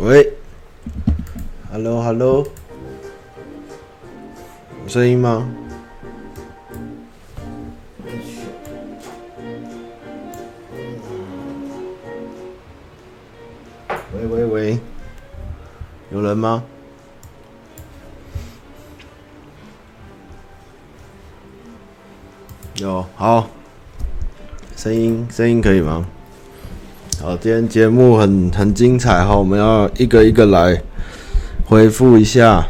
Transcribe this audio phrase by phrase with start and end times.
[0.00, 0.32] 喂
[1.72, 2.46] ，Hello，Hello，
[4.84, 5.50] 有声音吗？
[14.14, 14.78] 喂喂喂，
[16.12, 16.62] 有人吗？
[22.76, 23.48] 有，好，
[24.76, 26.06] 声音声音可以吗？
[27.20, 30.80] 好，今天节目很很精彩哈，我们要一个一个来
[31.64, 32.64] 回复一下。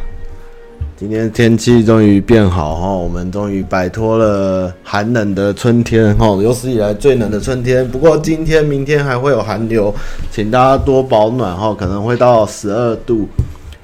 [0.97, 7.87] 今天天气终于变好哈，我们终于摆脱了寒冷的春天哈，有史以来最冷的春天。
[7.89, 9.95] 不过今天、明天还会有寒流，
[10.30, 13.28] 请大家多保暖哈，可能会到十二度。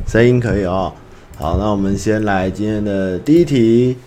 [0.06, 0.90] 声音可以哦。
[1.36, 3.98] 好，那我们先来今天的第一题，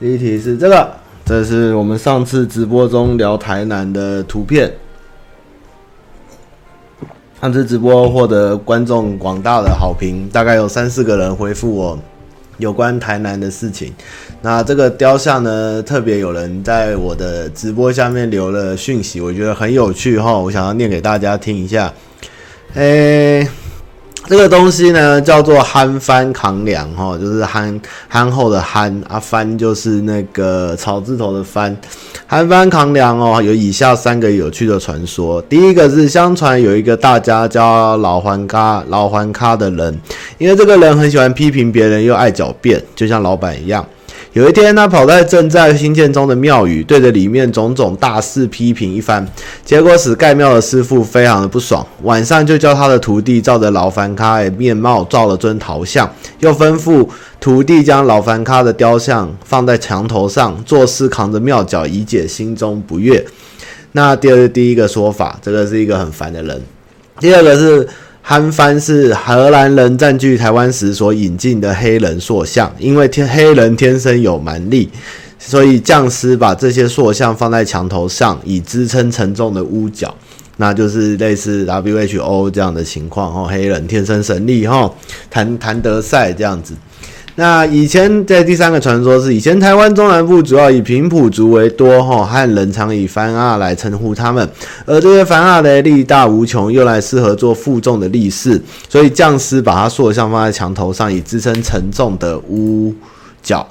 [0.00, 0.90] 第一题是这个，
[1.26, 4.72] 这是我们上次直播中聊台南的图片。
[7.44, 11.98] 上次直播获得观众广大的好评，大概有三四个人回复我
[12.56, 13.92] 有关台南的事情。
[14.40, 21.92] 那这个雕像呢，特别有人在我的直播下面留了讯息，我觉得很有趣哈，我想要念给大家听一下。
[22.76, 23.46] 诶、
[24.26, 31.76] 这个东西呢，叫做憨番扛梁哈，就是憨憨厚的憨啊，番就是那个草字头的番。
[32.26, 35.42] 憨番扛梁哦，有以下三个有趣的传说。
[35.42, 40.00] 第一个是，相传有一个大家叫老环咖老环咖的人，
[40.38, 43.84] 因为这个人很喜欢批评别人，又爱狡辩，就像老板一样。
[44.34, 49.24] 有一天，他跑在正在兴建中的庙宇，对着里面种种大肆批评一番，
[49.64, 51.86] 结果使盖庙的师傅非常的不爽。
[52.02, 63.24] 晚上就叫他的徒弟照着老番咖的面貌造了尊陶像，又吩咐徒弟将老番咖的雕像放在墙头上，作势扛着庙角以解心中不悦。
[63.92, 66.60] 那第二第一个说法，这个是一个很烦的人。
[67.20, 67.88] 第二个是。
[68.26, 74.88] 憨番是荷兰人占据台湾时所引进的黑人塑像，因为天黑人天生有蛮力，
[75.38, 80.16] 所以匠师把这些塑像放在墙头上，以支撑沉重的屋角，
[80.56, 83.46] 那就是类似 WHO 这样的情况哦。
[83.46, 84.90] 黑人天生神力哈，
[85.30, 86.72] 谭谭德赛这样子。
[87.36, 94.48] 那以前在第三个传说是，以前台湾中南部主要以平埔族为多，哈，汉人常以番阿来称呼他们，
[94.86, 102.94] 而这些番阿的力大无穷，又来适合做负重的力士，所以匠师把它塑像放在墙头上，以支撑沉重的屋
[103.42, 103.66] 角，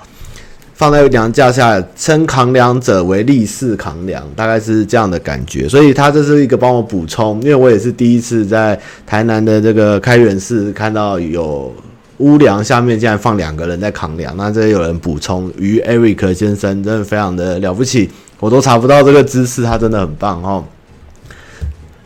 [0.74, 5.70] 放在梁架下，称扛梁者为力士扛梁，大概是这样的感觉。
[5.70, 11.74] 所以他这是一个帮我补充，因为我也是第一次在台南的这个开元寺看到有。
[12.18, 18.10] 屋梁下面竟然放两个人在扛梁，那这有人补充，于 Eric 先生真的非常的了不起，
[18.40, 20.64] 我都查不到这个知识，他真的很棒哦。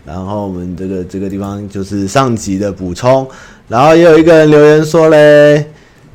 [0.05, 3.27] 然后我们这个这个地方就是上集的补充，
[3.67, 5.65] 然后也有一个人留言说嘞，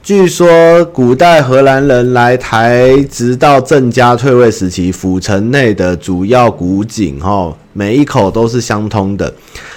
[0.02, 9.32] 据说古代荷兰人来台，直到郑家退位时期，府城内的主要古井哈，每一口都是相通的。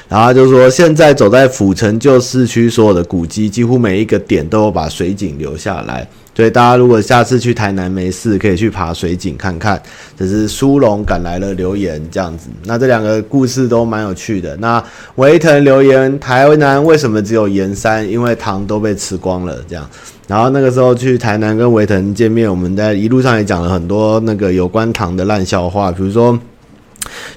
[0.07, 6.07] 然后就是说，现在走在府城旧市区，所有的古迹几乎每一个点都有把水井留下来。
[6.35, 9.81] 所以大家如果下次去台南没事，可以去爬水井看看。
[10.17, 12.49] 这是苏龙赶来了留言这样子。
[12.66, 14.55] 那这两个故事都蛮有趣的。
[14.57, 14.83] 那
[15.16, 18.07] 维腾留言：台南为什么只有盐山？
[18.07, 19.57] 因为糖都被吃光了。
[19.67, 19.89] 这样。
[20.27, 26.37] 然后那个时候去台南跟维腾见面，我们在一路上也讲了很多那个有关糖的烂笑话，比如说。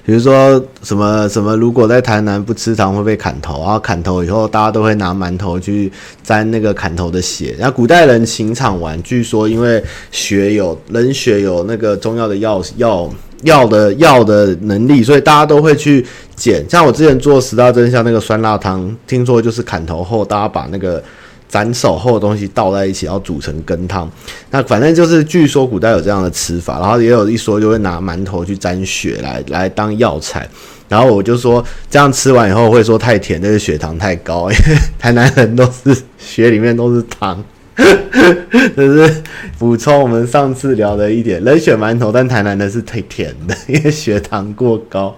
[0.05, 5.91] 比如说什么什么，如果在台南不吃糖会被砍头，然后砍头以后大家都会拿馒头去
[6.23, 7.55] 沾那个砍头的血。
[7.57, 13.09] 然后古代人情场玩，据说因为血有人血有那个中药的药药
[13.43, 16.05] 药的药的能力，所以大家都会去
[16.35, 16.65] 捡。
[16.69, 21.03] 像我之前做十大真相那个酸辣汤，听说就是砍头后大家把那个。
[21.49, 24.09] 斩首后的东西倒在一起，然后煮成羹汤。
[24.51, 30.47] 那反正就是，据说古代有这样的吃法，然后也有一说就会拿馒头去沾血来来当药材。
[30.87, 37.43] 然后我就说，这样吃完以后会说太甜，这是血糖太高， 因为台南人都是血里面都是糖。
[38.75, 39.23] 这是
[39.57, 45.15] 补充我们上次聊的一点，冷血馒头，但台南的是太甜的， 因为血糖过高。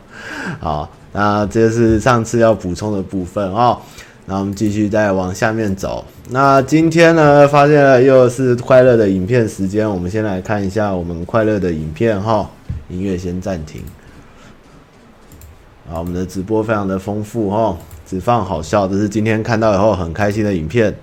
[0.59, 3.77] 好，那这是上次要补充的部分哦。
[4.31, 6.05] 那我们继续再往下面走。
[6.29, 9.89] 那今天呢，发现了又是快乐的影片时间。
[9.89, 12.49] 我们先来看一下我们快乐的影片哈。
[12.87, 13.83] 音乐先暂停。
[15.85, 20.95] 啊，我们的直播非常的丰富哈，只放好笑，这是今天看到以后很开心的影片。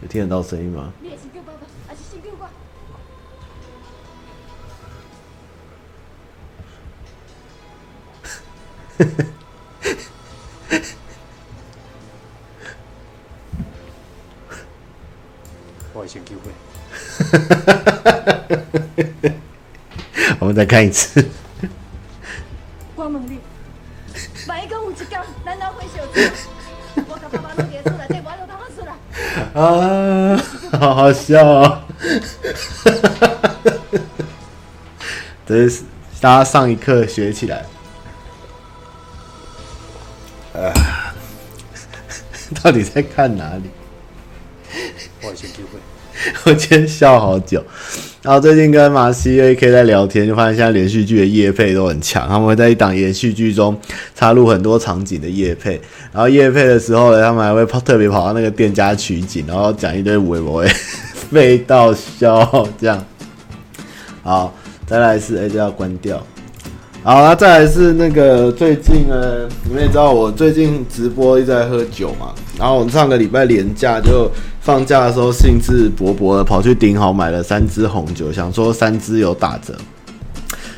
[0.00, 0.90] 有听得到声音吗？
[15.92, 16.40] 我先机会。
[20.38, 21.26] 我们再看一次。
[22.94, 23.38] 我问你，
[24.46, 26.32] 万一讲有一天，咱老会相见，
[27.08, 28.92] 我甲爸爸拢伫厝内底，我就当他出来。
[29.60, 29.62] 啊，
[30.78, 31.82] 好好笑哦！
[35.46, 35.82] 这是
[36.20, 37.64] 大家上一课学起来。
[40.56, 41.14] 啊，
[42.62, 43.70] 到底在看哪里？
[45.22, 45.78] 我先机会。
[46.44, 47.62] 我今天笑好久，
[48.22, 53.78] 然后最近跟马西 AK 在聊天，就发现现在连续剧的夜配都很强，他们会在一档连续剧中
[54.14, 55.78] 插入很多场景的夜配，
[56.10, 60.64] 然后夜配的时候呢，他们还会跑特别跑到那个店家取景，然后讲一堆微博，
[61.30, 63.04] 废到笑这样。
[64.22, 64.54] 好，
[64.86, 66.26] 再来一次哎，这要关掉。
[67.06, 74.28] 好，那再来是那个最近呢，你们也知道我最近直播一直在喝酒嘛，然后我们上个礼拜连假就。
[74.60, 79.72] 放假的时候兴致勃勃的跑去顶好买了三支红酒，想说三支有打折，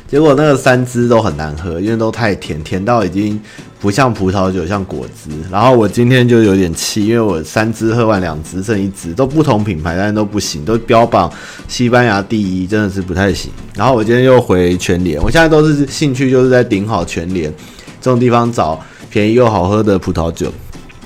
[0.07, 3.41] 结果那个三支都很难喝，因为都太甜，甜到已经
[3.79, 5.29] 不像葡萄酒，像果汁。
[5.49, 11.31] 然后我今天就有点气，因为我三支喝完两支剩一支，都不同品牌，但是都不行，都标榜
[11.67, 13.49] 西班牙第一，真的是不太行。
[13.75, 17.53] 然后我今天又回全联，我现在都是兴趣就是在顶好全联
[18.01, 18.79] 这种地方找
[19.09, 20.51] 便宜又好喝的葡萄酒。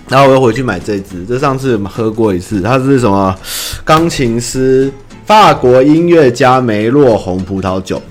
[0.09, 3.35] 然后我又回去买这支，这上次喝过一次，它是什么？
[3.85, 4.91] 钢琴师
[5.25, 8.01] 法国音乐家梅洛红葡萄酒。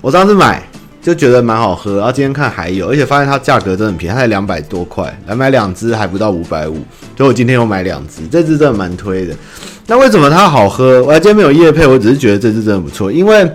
[0.00, 0.67] 我上次买
[1.08, 6.74] 就觉得蛮好喝，然后今天看还有，而且发现它价格真的很便宜，它才两百多块，来买两支还不到五百五，
[7.16, 9.34] 所以我今天又买两支，这支真的蛮推的。
[9.86, 11.02] 那为什么它好喝？
[11.04, 13.50] 我今天没有夜配，我只是觉得这支真的不错，因为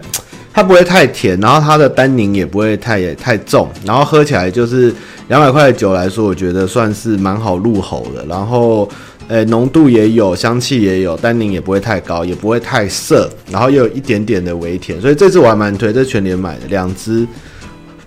[0.51, 4.91] 它不会太甜，然后它的单宁也不会太太重，然后喝起来就是。
[5.29, 8.25] 两百块的酒来说，我觉得算是蛮好入喉的。
[8.25, 8.87] 然后，
[9.27, 17.25] 呃，浓度也有，香气也有，单宁也不会太高，也不会太涩，然后又有一点点的微甜，所以这次我还蛮推，这全年买的两支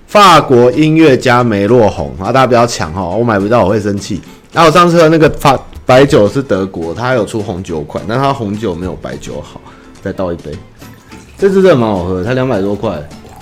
[0.07, 4.21] 法国音乐家梅洛红啊，大家不要抢哈，我买不到我会生气。
[4.53, 9.61] 然后我上次的那个法白酒是德国，它有出红酒款，但它红酒没有白酒好。
[10.03, 10.53] 再倒一杯，
[11.37, 12.97] 这支真的蛮好喝，它两百多块。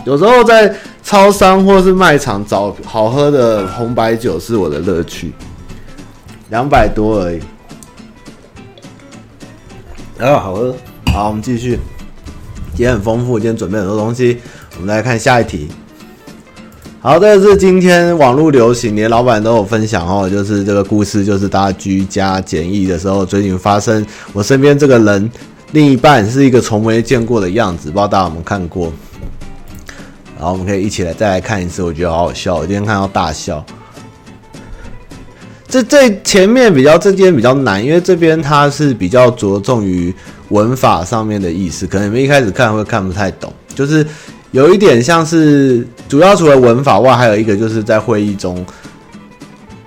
[0.07, 5.33] 有时候在超商或是卖场找好喝的红白酒是我的乐趣，
[6.49, 7.41] 两百多而已，
[10.19, 10.75] 啊，好喝。
[11.13, 11.79] 好，我们继续，
[12.75, 14.39] 今天很丰富，今天准备很多东西。
[14.77, 15.69] 我们来看下一题。
[17.01, 25.31] 好，这是今天网络流行，连老板都有分享哦，就是这个故事，就是大家居家检疫的时候，最近发生，我身边这个人
[25.73, 28.93] 另一半是一个从没见过的样子，不知道大家有没有看过？
[30.37, 33.65] 然后我们可以一起来再来看一次，我觉得好好笑，我今天看到大笑。
[35.75, 40.15] 这这前面比较这边比较难，因为这边它是比较着重于
[40.51, 44.07] 文法上面的意思，可能你们一开始看会看不太懂，就是
[44.53, 48.65] 有一点像是主要除了文法外，还有一个就是在会议中，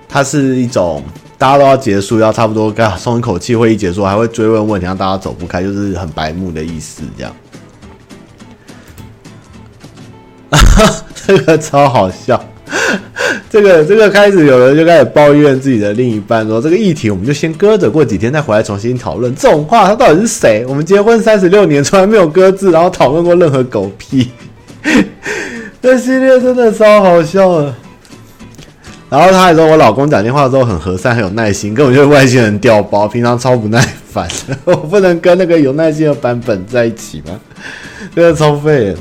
[0.10, 1.02] 它是一种
[1.38, 7.34] 大家都要结束，要差不多该松一口气，会议结束还会追问问题，让大家走不开，就是很白目的意思，这样。
[11.26, 12.44] 这个超好笑，
[13.58, 19.34] 这个这个开始有人就开始抱怨自己的另一半，说这个议题我们就先搁着，过几天再回来重新讨论。
[19.34, 20.64] 这种话他到底是谁？
[20.68, 24.30] 我们结婚三十六年从来没有搁置，然后讨论过任何狗屁。
[25.82, 27.74] 这系列真的超好笑的。
[29.10, 34.28] 然后他还说我老公讲电话的时候很和善，很有耐心，根本就是外星人调包，平常超不耐烦。
[34.66, 37.40] 我不能跟那个有耐心的版本在一起吗？
[38.16, 38.96] 这个超废。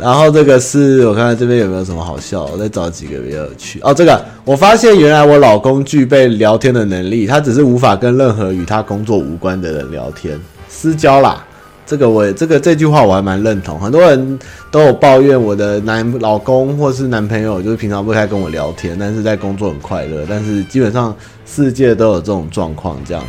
[0.00, 3.92] 然后这个是我看看这边有没有什么好笑，我再找几个比较有趣哦。
[3.92, 11.44] 这个我发现原来我老公具备聊天的能力，他只是无法跟任何与他工作无关的人聊天私交啦。
[11.86, 14.38] 这个我这个这句话我还蛮认同，很多人
[14.70, 20.24] 都有抱怨我的男老公或是男朋友，就是平常不太跟我聊天，但是在工作很快乐。
[20.28, 21.12] 但是基本上
[21.44, 23.24] 世界都有这种状况，这样。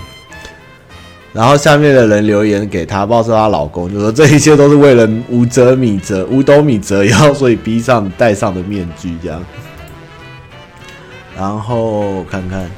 [1.34, 9.42] 然后下面的人留言给她，不知道是她老公，就说这一切都是为了五折米折五斗米折腰，所以逼上戴上的面具这样。
[11.38, 12.70] 然后看看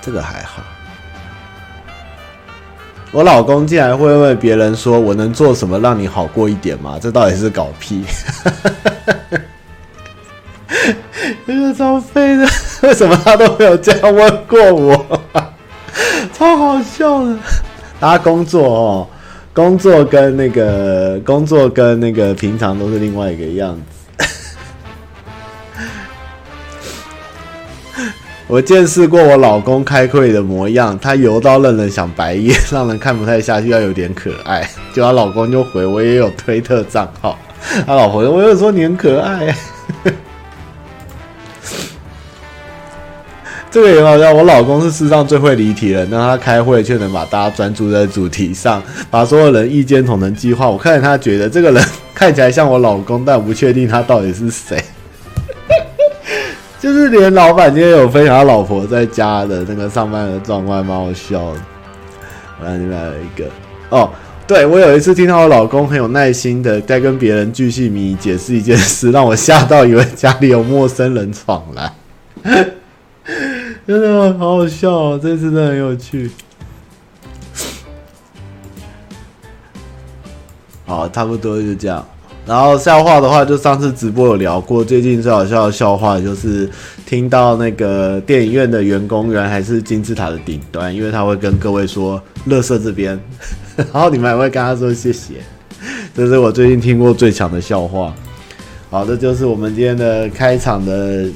[0.00, 0.62] 这个还好，
[3.12, 8.02] 我老公竟然会问别人说：“我能做什么让你好过一点吗？”这到底是搞屁？
[11.46, 12.48] 这个超废的，
[12.82, 15.20] 为什么他都没有这样问过我？
[16.38, 17.36] 超好笑的！
[17.98, 19.08] 大家工作哦，
[19.52, 23.80] 工作跟那个工作跟那个平常都是另外一个样子。
[28.46, 34.64] 我见识过我老公开会的模样，他油到让人想白眼，让人看不太下去，要有点可爱。
[34.94, 37.36] 就她老公就回我也有推特账号，
[37.84, 39.52] 他老婆我有说你很可爱。
[43.70, 50.68] 这个也好笑，我老公是世上最会离题的人，让他开会却能把大家专注在主题上，把所有人意见统成计划。
[50.68, 51.84] 我看见他觉得这个人
[52.14, 54.82] 看起来像我老公，但我不确定他到底是谁。
[56.80, 61.60] 就是连老板今天有分享他老婆在家的那个上班的状况，蛮好笑的。
[62.60, 63.50] 我来另外有一个
[63.90, 64.08] 哦，
[64.46, 71.92] 对，我有一次听到我老公很有耐心的在跟别人巨细靡遗解释一件事，让我吓到以为家里有陌生人闯来，
[73.88, 76.30] 真的好好笑哦，这次真的很有趣。
[80.84, 82.06] 好，差不多就这样。
[82.44, 84.84] 然后笑话的话，就上次直播有聊过。
[84.84, 86.68] 最近最好笑的笑话就是
[87.06, 93.18] 听到那个电影院的员工原来还是金字塔的顶端，因为他会跟各位说“垃圾这边”，
[93.74, 95.36] 然后你们还会跟他说谢谢。
[96.14, 98.14] 这是我最近听过最强的笑话。
[98.90, 101.26] 好，这就是我们今天的开场的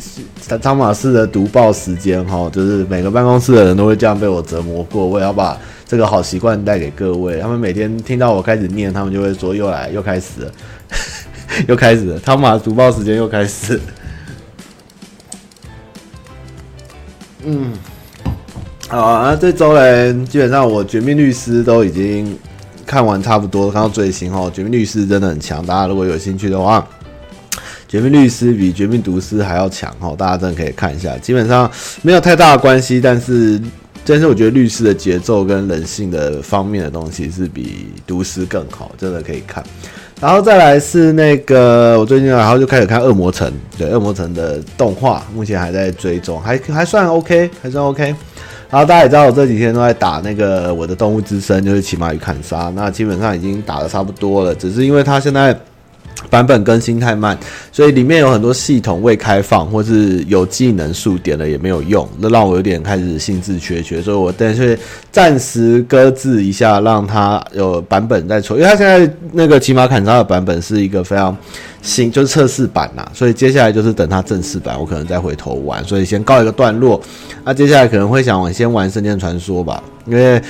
[0.60, 7.40] 汤马士的读报时间哈，就是每个办公室的人都会这样被我折磨过，我也要把这个好习惯带给各位。
[7.40, 10.52] 他们每天听到我开始念，他们就会说又来又开始了。
[11.68, 13.78] 又开始了，汤马读报时间又开始。
[17.44, 17.74] 嗯，
[18.88, 22.34] 好啊，这周呢，基本上我《绝命律师》都已经
[22.86, 26.80] 看完差不多，看到最新哦，《绝命律师》真的很强，大家如果有兴趣的话，
[27.92, 31.14] 《绝命律师》比《绝命毒师》还要强哦，大家真的可以看一下。
[31.18, 31.70] 基本上
[32.00, 33.60] 没有太大的关系，但是
[34.02, 39.62] 但是我觉得律师的节奏跟人性的方面的东西是比毒师更好，真的可以看。
[40.18, 43.46] 然后再来是那个，我最近然后就开始看《恶魔城》，
[43.76, 48.04] 对，《恶魔城》的动画目前还在追踪，还还算 OK，还算 OK。
[48.70, 55.54] 然后大家也知道，我这几天都在打那个《我的动物之声》，就是《骑马与砍杀》，那基本上已经打得差不多了，只是因为它现在。
[56.30, 57.38] 版本更新太慢，
[57.70, 64.78] 所以里面有很多系统未开放，或是有技能数点了也没有用，那让我有点开始兴致缺缺，所以我等于
[65.10, 71.36] 暂时搁置一下，让它有版本再出，因为它现在那个骑马砍杀的版本是一个非常
[71.82, 77.00] 新，就是测试版呐，所以接下来就是等它正式版，我可能再回头玩，所以先告一个段落。
[77.44, 80.40] 那接下来可能会想玩先玩《圣剑传说》吧，因为。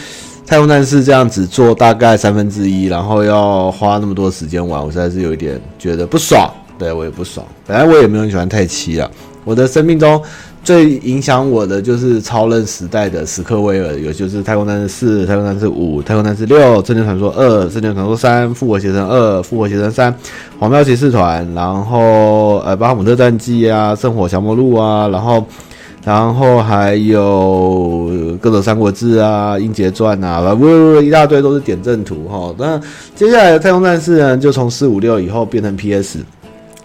[0.53, 6.47] 太空战士这样子做大概三分之一，然后要花那么多时间玩，我实在是有一点觉得不爽。
[6.79, 9.11] 对，我也不爽，本来我也没有很喜欢太七啊。
[9.45, 10.23] 我的生命中
[10.63, 20.15] 最影响我的就是超任时代的史克威尔，有就是太空战士四、太空战士五、太空战士六、圣剑传说二、圣剑传说三、复活邪神二、复活邪神三、
[20.59, 25.43] 黄标骑士团，然后呃巴哈姆特战记啊、圣火降魔录啊，然后。
[26.05, 32.53] 然后还有《各种三国志》啊，《英杰传》啊，不不不，一大堆都是点阵图哈。
[32.59, 32.81] 那
[33.15, 36.19] 接下来的太空战士呢，就从四五六以后变成 PS。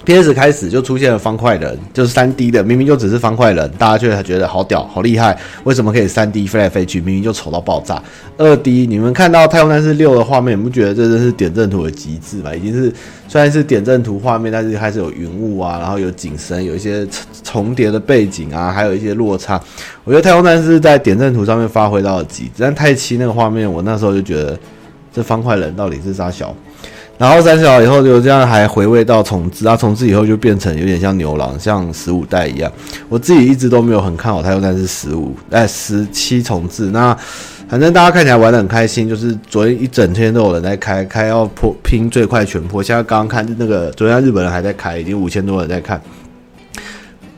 [0.08, 5.38] PS 开始就出现了方块人，就是三 D 的，明明就只是方块人，大家却还觉得好屌、好厉害。
[5.66, 7.02] 为什么可以三 D 飞来飞去？
[7.02, 8.02] 明明就丑到爆炸。
[8.38, 12.56] 二 D，你们看到《太空战士六》的画面，你不觉得这真是点阵图的极致吗？
[12.56, 12.90] 已经是
[13.28, 17.06] 虽然是点阵图画面，但是还是有云雾啊，然后有景深，有一些
[17.44, 19.62] 重叠的背景啊，还有一些落差。
[20.06, 24.58] 我觉得《太空战士》在点阵图上面发挥到了极致，但太七那个画面，我那时候就觉得
[25.12, 26.56] 这方块人到底是啥小？
[27.18, 32.72] 然后三小以后就这样还回味到重置啊，重置以后就变成有点像牛郎，像十五代一样。
[33.10, 36.92] 我自己一直都没有很看好它，又但是十五哎十七重置。
[36.92, 37.18] 那
[37.68, 42.84] 反正大家看起来玩的很开心，就是昨天一整天都有人在开，开要破拼最快全破。
[42.84, 46.00] 现在刚刚看那个昨天日本人还在开，已经五千多人在看。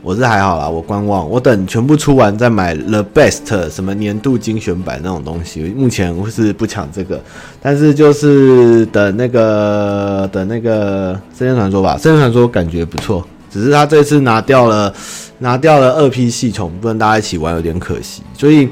[0.02, 5.62] 我是还好啦，我观望，我等全部出完再买 The Best 什么年度精选版那种东西。
[5.76, 7.20] 目前我是不抢这个，
[7.60, 14.92] 但是就是等那个等那个《圣剑传说》吧，《圣剑传说》感觉不错，只是他这次拿掉了
[15.38, 18.22] 拿掉了二 P 系统，不能大家一起玩有点可惜。
[18.34, 18.68] 所以，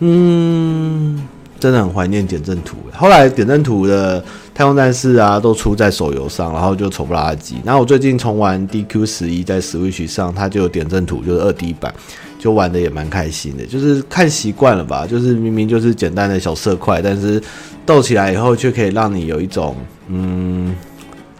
[0.00, 1.26] 嗯，
[1.60, 2.78] 真的很怀念点阵图。
[2.92, 4.24] 后来点阵图的。
[4.52, 7.56] 太空战士啊，都出在手游上，然后就丑不拉几。
[7.64, 11.94] 然后我最近重玩 DQ 十一，在 Switch 上，它就有点阵图，就是二 D 版，
[12.38, 13.64] 就玩的也蛮开心的。
[13.64, 17.42] 就是看习惯了吧，就是明明就是简单的小色块，但是
[17.86, 19.74] 斗起来以后，却可以让你有一种
[20.08, 20.76] 嗯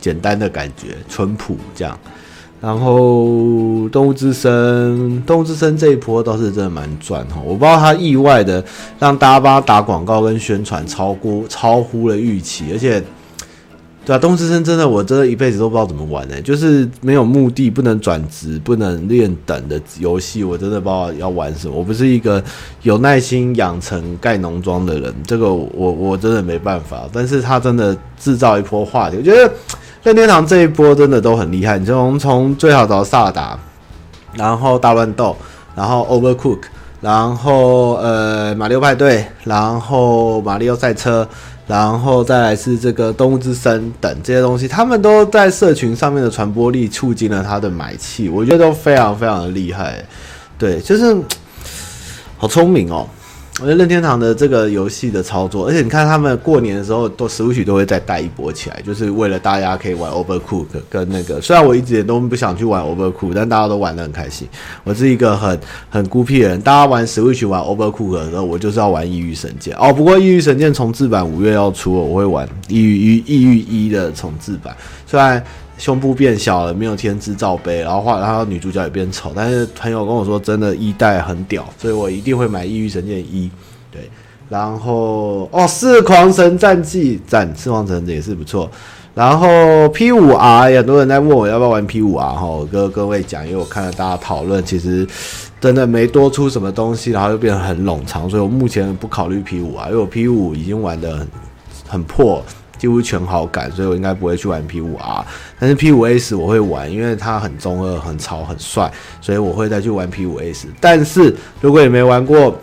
[0.00, 1.98] 简单的感觉，淳朴这样。
[2.60, 3.24] 然后
[3.88, 8.62] 《动物之声》，《动物之声》这一波倒是真的蛮赚哈，我不知道他意外的
[8.98, 13.02] 让大家帮他打广告跟宣传超过超乎了预期，而且，
[14.04, 21.74] 对啊，《动物之声》真的我真的一辈子都不知道怎么玩呢、就是没有目的、不能转职、不能练等的游戏，我真的不知道要玩什么。
[21.74, 22.44] 我不是一个
[22.82, 27.08] 有耐心养成盖农庄的人，这个我我真的没办法。
[27.10, 29.50] 但是他真的制造一波话题，我觉得。
[30.02, 33.58] 任天堂这一波真的都很厉害，你从从最好找萨达，
[34.32, 35.36] 然后大乱斗，
[35.74, 36.60] 然后 Overcook，
[37.02, 41.28] 然后呃马里奥派对，然后马里奥赛车，
[41.66, 50.02] 然后再来是这个动物之声等这些东西，他们都在社群上面的传播力促进了他的买气，我觉得都非常非常的厉害，
[50.58, 51.14] 对，就是
[52.38, 53.06] 好聪明哦。
[53.62, 61.42] 我觉得任天堂的这个游戏的操作，而且你看他们过年的时候都 Switch 都会再带一波起来，就是为了大家可以玩 Overcook 跟那个。
[61.42, 64.48] 虽然我一直也都不想去玩 Overcook，但大家都玩得很开心。
[64.82, 69.92] 我是一个很很孤僻的人，大家玩 Switch 玩 Overcook 的时候，我就是要玩《异域神剑》哦。
[69.92, 74.74] 不过《异域神剑》重制版五月要出了，我会玩《异域异域一》的重制版，
[75.06, 75.44] 虽然。
[75.80, 79.32] 胸部变小了，没有天之罩杯，然后画，然后女主角也变丑。
[79.34, 83.48] 但是朋友跟我说，真的，一代很屌，所以我一定会买《异域神剑一》。
[83.90, 84.02] 对，
[84.50, 88.70] 然后哦，《四狂神战记》赞，《四狂神》也是不错。
[89.14, 95.06] 然后 P 五 R，很多人在问我要不要玩 P 五 R 哈，我跟各位讲，因为我看了大家讨论，其实
[95.60, 101.28] 真的没多出什么东西，然后又变得很冗长，所以我目前不考虑 P 五 R，因为我 P 五已经玩得很
[101.88, 102.44] 很破。
[102.80, 105.22] 几乎全好感，所以我应该不会去玩 P 五 R，
[105.58, 110.66] 但是 P 五 S 我会玩，因为它很中二、很潮、很帅，所以我会再去玩 P 五 S。
[110.80, 112.58] 但是如果你没玩过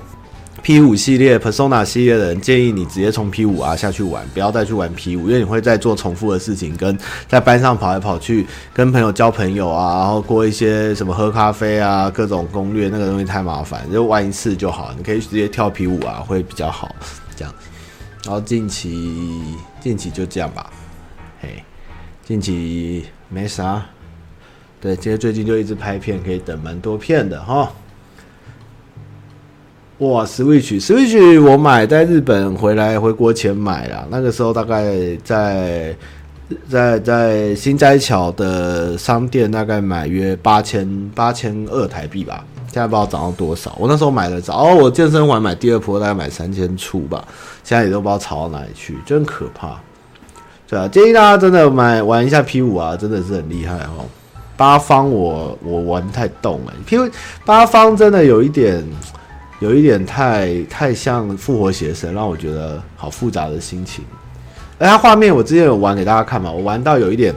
[0.63, 6.97] P 五系列、Persona 系列的人，建议你直接从 P 五 R 下去玩，不要再去玩 P 五，因为你会再做重复的事情，跟
[7.27, 16.93] 在班上跑来跑去，跟朋友交朋友啊，然后过一些什么喝咖啡啊，各种攻略，那个东西太麻烦，就玩一次就好，你可以直接跳 P 五 R 会比较好，
[17.36, 17.53] 这样。
[18.25, 20.70] 然后近期近期就这样吧，
[21.42, 21.63] 嘿，
[22.24, 23.85] 近期没啥，
[24.81, 27.72] 对，其实最近就一直拍片，可以等蛮多片的哈。
[30.00, 35.96] 哇，Switch，Switch 我买在日本回来回国前买了，那个时候大概在
[36.70, 42.46] 在在心斋桥的商店大概买约八千八千二台币吧。
[42.77, 47.27] 现在不知道涨到多少，我那时候买的早，我健身环买第二波大概买三千出吧，
[47.63, 49.79] 现在也都不知道炒到哪里去，真可怕。
[50.68, 54.05] 对啊，建议大家真的买玩一下 P 五啊，真的是很厉害哦。
[54.55, 56.98] 八方我我玩太动哎，P
[57.44, 58.85] 八方真的有一点
[59.57, 64.05] 有一点太太像复活邪神，让我觉得好复杂的心情。
[64.77, 67.33] 而它画面我之前有玩给大家看嘛，我玩到有一点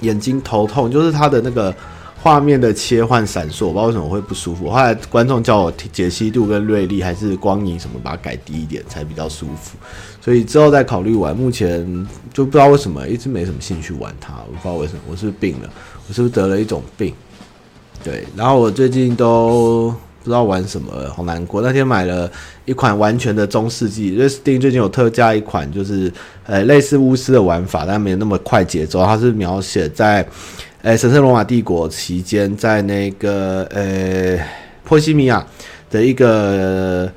[0.00, 1.74] 眼睛头痛，就是它的那个。
[2.22, 4.70] 画面的切换闪烁，我不知道为什么会不舒服。
[4.70, 9.76] 后来观众叫我解析度跟锐利还是光影什么，把它改低一点才比较舒服。
[10.20, 11.36] 所以之后再考虑玩。
[11.36, 11.84] 目前
[12.32, 15.70] 就不知道为什么一直没什么兴趣玩它，我不知道为什么，我是不是病了？
[16.08, 17.12] 我是不是得了一种病？
[18.04, 18.24] 对。
[18.36, 21.60] 然后我最近都不知道玩什么了，好难过。
[21.60, 22.30] 那天买了
[22.64, 26.12] 一款完全的中世纪，因为 Steam 最近有特价一款，就是
[26.46, 29.04] 呃类似巫师的玩法，但没有那么快节奏。
[29.04, 30.24] 它是描写在。
[30.82, 34.36] 诶，神圣罗马帝国期间，在那个呃
[34.82, 35.46] 波西米亚
[35.88, 37.08] 的一个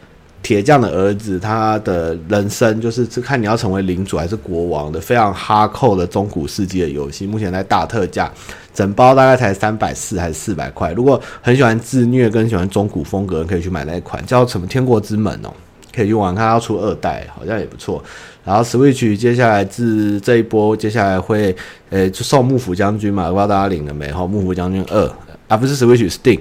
[0.43, 7.25] 铁匠的儿子，他的人生就是是看你要成为领主还是国王的非常哈扣的中古世纪的游戏。
[7.25, 8.32] 目前在大特价，
[8.71, 10.91] 整包大概才三百四还是四百块。
[10.91, 15.51] 如果很喜欢自虐跟喜欢中古风格，可以去买那一款叫什么《天国之门》哦，
[15.91, 16.36] 可以去玩。
[16.36, 18.04] 它要出二代，好像也不错。
[18.46, 21.54] 然后 Switch 接下来自这一波，接下来会，
[21.90, 24.12] 诶，就送幕府将军嘛，不知道大家领了没？
[24.12, 25.12] 哈，幕府将军二。
[25.48, 26.40] 啊，不是 Switch Steam，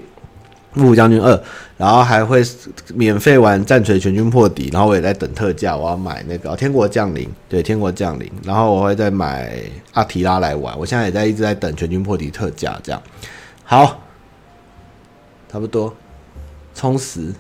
[0.75, 1.43] 幕府将军二，
[1.77, 2.43] 然后还会
[2.95, 9.59] 免费玩战锤全军破敌，然后我也在等特价，我要买那个天国降临，对，天国降临，然后我会再买
[9.93, 13.03] 阿提拉来玩，我现在也在一直在等全军破敌特价，这样，
[13.65, 14.01] 好，
[15.51, 15.95] 差不多，
[16.75, 17.33] 充实，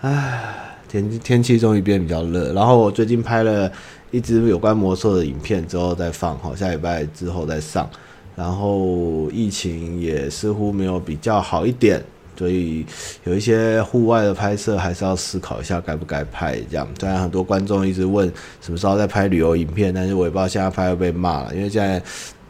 [0.00, 0.71] 唉。
[0.92, 3.72] 天天气终于变比较热，然后我最近拍了
[4.10, 7.88] 一支有关魔兽的影片，之后再放，好，下礼拜之后再上。
[8.36, 11.98] 然后疫情也似乎没有比较好一点，
[12.36, 12.84] 所以
[13.24, 16.60] 有一些户外的拍摄还是要思考一下该不该拍。
[16.70, 22.02] 这样，虽然很多观众一直问什么时候再拍旅游影片，但是我也不知道现在拍会被骂了，因为现在，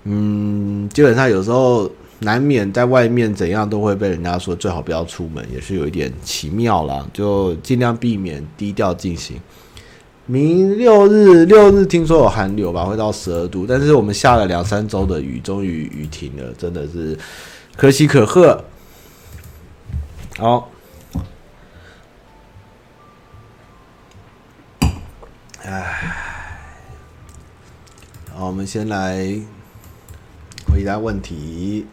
[0.03, 1.89] 嗯，基本上有时候。
[2.23, 9.41] 难免在外面怎样都会被人家说最好不要出门，也是有一点奇妙啦，就尽量避免低调进行。
[10.27, 17.19] 明六日六日听说有寒流吧，会到十二度，但是我们下了两三周的雨，终于雨停了，真的是
[17.77, 18.65] 可喜可贺。
[20.39, 20.71] 好，
[25.65, 25.83] 哎，
[28.33, 29.37] 好，我们先来
[30.71, 31.85] 回答问题。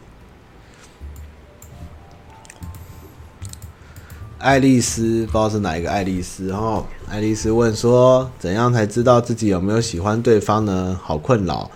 [4.40, 6.86] 爱丽丝不知道是哪一个爱丽丝哦。
[7.10, 10.98] 爱丽丝问说：“怎样才知道自己有没有喜欢对方呢？
[11.04, 11.70] 好困扰。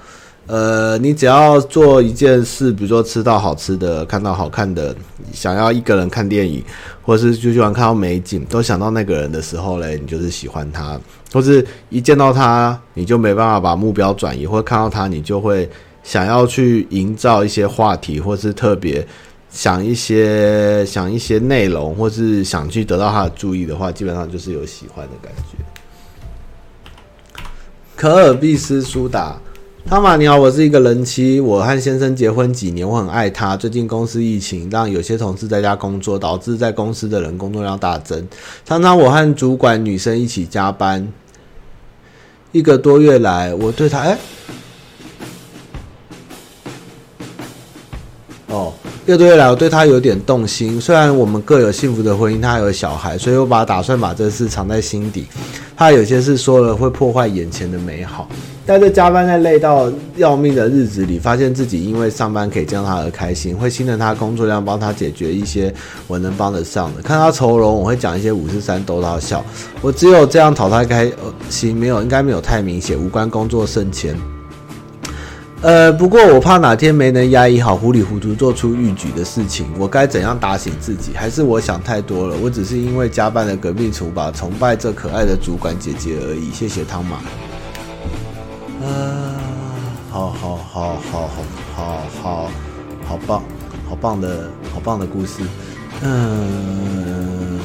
[0.48, 4.96] 呃，你只要做一件事，比如说吃到好吃的、看到好看的、
[5.34, 6.64] 想要一个人看电影，
[7.02, 10.98] 或是就喜欢看到美景，都想到那个人的时候嘞，你就是喜欢他。
[11.34, 15.70] 或是一见到他，你就没办法把目标转移，或看到他，你就会
[16.02, 19.06] 想要去营造一些话题，或是特别。”
[19.54, 25.58] 想一些想一些内容，或是想去得到他的注意的话，基本上就是有喜欢的感觉。
[27.96, 29.40] 可尔必斯苏打，
[29.88, 33.56] 汤玛你好，我是一个人妻，我和先生结婚几年，我很爱他。
[33.56, 38.28] 最近公司疫情让有些同事在家工作，导致在公司的人工作量大增，
[38.66, 41.08] 常常我和主管女生一起加班。
[42.52, 44.18] 一个多月来，我对他哎。
[49.06, 50.80] 一个多月来，我对他有点动心。
[50.80, 55.26] 虽然我们各有幸福的婚姻，他还有小孩，所以我把打算把这事藏在心底。
[55.76, 58.30] 他有些事说了会破坏眼前的美好。
[58.66, 65.74] 在这加班在累到要命的日子里，发现自己因为上班可以见到他而开心，会心疼他工作量，帮他解决一些
[66.08, 67.02] 我能帮得上的。
[67.02, 69.44] 看他愁容，我会讲一些五四三逗他笑。
[69.82, 71.12] 我只有这样讨他开
[71.50, 74.16] 心，没有应该没有太明显，无关工作省钱。
[75.64, 81.14] 呃，不过我怕哪天没能压抑好，糊里糊涂做出欲举的事情，我该怎样打醒自己？
[81.16, 82.36] 还是我想太多了？
[82.44, 86.52] 我只是因为加班的革命厨吧，崇拜这可爱的主管姐姐而已。
[86.52, 87.16] 谢谢汤马。
[88.86, 89.40] 啊，
[90.12, 91.30] 好好好好
[91.74, 92.52] 好好
[93.08, 93.42] 好棒，
[93.88, 95.44] 好棒的好棒的故事。
[96.02, 97.58] 嗯，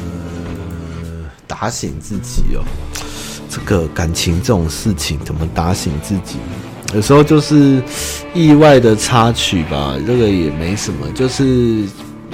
[1.48, 2.62] 打醒自己哦，
[3.50, 6.36] 这个感情这种事情，怎么打醒自己？
[6.94, 7.82] 有时候就是
[8.32, 11.84] 意外的插曲吧，这个也没什么，就是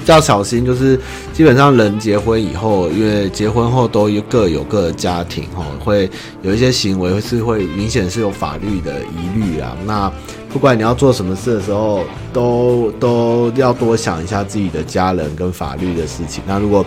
[0.06, 0.64] 要小心。
[0.64, 0.98] 就是
[1.32, 6.08] 基本上人结婚以后，因为结婚后都有各有各的家庭，哈，会
[6.42, 9.76] 有一些行为是会明显是有法律的疑虑啊。
[9.84, 10.12] 那
[10.52, 16.44] 不管你要做什么事的时候，都都要多想一下自己的家人跟法律的事情。
[16.46, 16.86] 那如果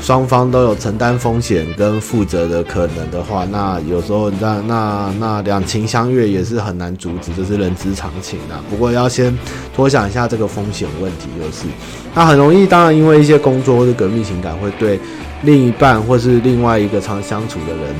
[0.00, 8.62] 双方都有承担风险跟负责的可能的话，那有时候那那那两情相悦也是很难阻止，这、就是人之常情啊。
[8.70, 9.36] 不过要先
[9.76, 11.66] 多想一下这个风险问题，就是
[12.14, 14.98] 那很容易，当然因为一些工作或者革命情感，会对
[15.42, 17.94] 另一半或是另外一个常相处的人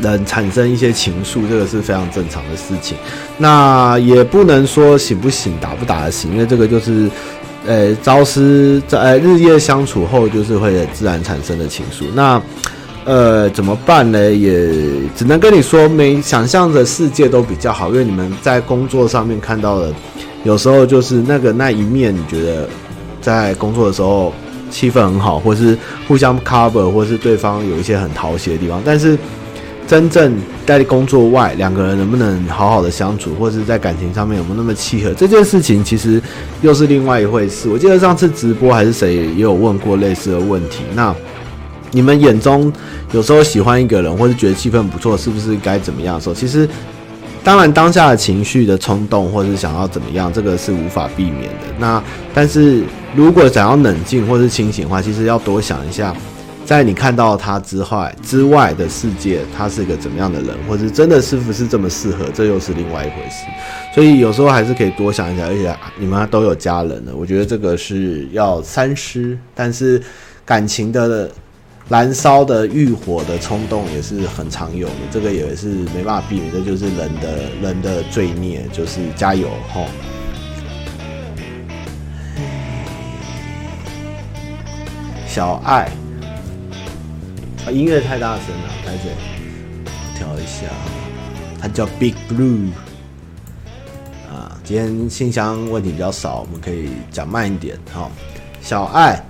[0.00, 2.96] 能产生一些情愫，这个是非常正常的事情。
[3.36, 7.08] 那也不能说行不行，打不打得行，因为这个就是。
[7.66, 12.04] 呃、朝思在、欸、日夜相处后，就是会自然产生的情愫。
[12.14, 12.40] 那，
[13.04, 14.32] 呃，怎么办呢？
[14.32, 14.70] 也
[15.16, 19.92] 只能跟你说，每想象的世界都比较好，因为你们在工作上面看到的，
[20.44, 22.68] 有时候就是那个那一面，你觉得
[23.20, 24.32] 在工作的时候
[24.70, 29.18] 气氛很好，或是互相 cover，或是对方有一些很讨喜的地方，但是。
[29.88, 36.20] 真正在工作外，两个人能不能好好的相处，或者是在感情上面有没有那么契合，这件事情其实
[36.60, 37.70] 又是另外一回事。
[37.70, 40.82] 我记得上次直播还是谁也有问过类似的问题。
[40.94, 41.14] 那
[41.90, 42.70] 你们眼中
[43.12, 46.34] 有时候喜欢一个人，或是觉得气氛不错，是不是该怎么样说？
[46.34, 46.68] 其实，
[47.42, 51.64] 当然当下的情绪的冲动，或是想要怎么样，这个是无法避免的。
[51.78, 52.02] 那
[52.34, 52.82] 但是
[53.16, 56.14] 如果想要冷静或是清醒的话，其实要多想一下。
[56.68, 63.46] 在你看到他之外之外的世界，他是一个怎么样的人，或者真的是不是这么适合，这又是另外一回事。
[63.94, 69.34] 所以有时候还是可以多想一想，而且你们都有家人了，我觉得这个是要三思。
[69.54, 69.98] 但是
[70.44, 71.30] 感情的
[71.88, 79.86] 燃烧的欲火的冲动也是很常有的，这个也是没办法避免，这就是人的人的罪孽，就是加油吼。
[85.26, 85.90] 小爱。
[87.70, 90.66] 音乐太大声了，来这调一下。
[91.60, 92.68] 它叫 Big Blue
[94.30, 94.56] 啊。
[94.64, 97.76] 今天信箱问题比较少，我们可以讲慢一点。
[97.92, 98.10] 好，
[98.60, 99.22] 小爱，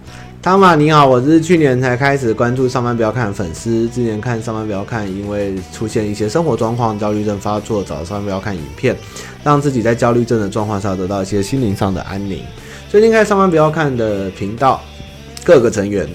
[0.43, 8.97] 汤玛你好，我是去年才开始关注上班不要看粉丝，之前看上班不要看，因为出现一些生活状况，焦虑症发作，找上不要看影片，
[9.43, 12.43] 让自己在焦虑症的状况下得到一些心灵上的安宁。
[12.89, 14.83] 最近看上班不要看的频道，
[15.45, 16.09] 各个成员。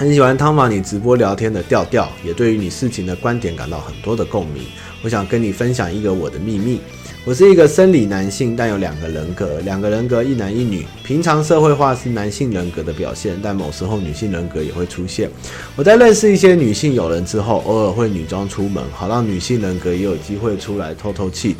[0.00, 4.62] 很喜欢汤玛你直播聊天的调调，也对于你事情的观点感到很多的共鸣。
[5.02, 6.80] 我想跟你分享一个我的秘密。
[7.22, 10.86] 我是一个生理男性，但有两个人格，两个人格一男一女。
[11.04, 15.28] 平常社会化是男性人格的表现，但某时候女性人格也会出现。
[15.76, 21.56] 我在认识一些女性友人之后，偶尔会女装出门，好让女性人格也有机会出来透透气。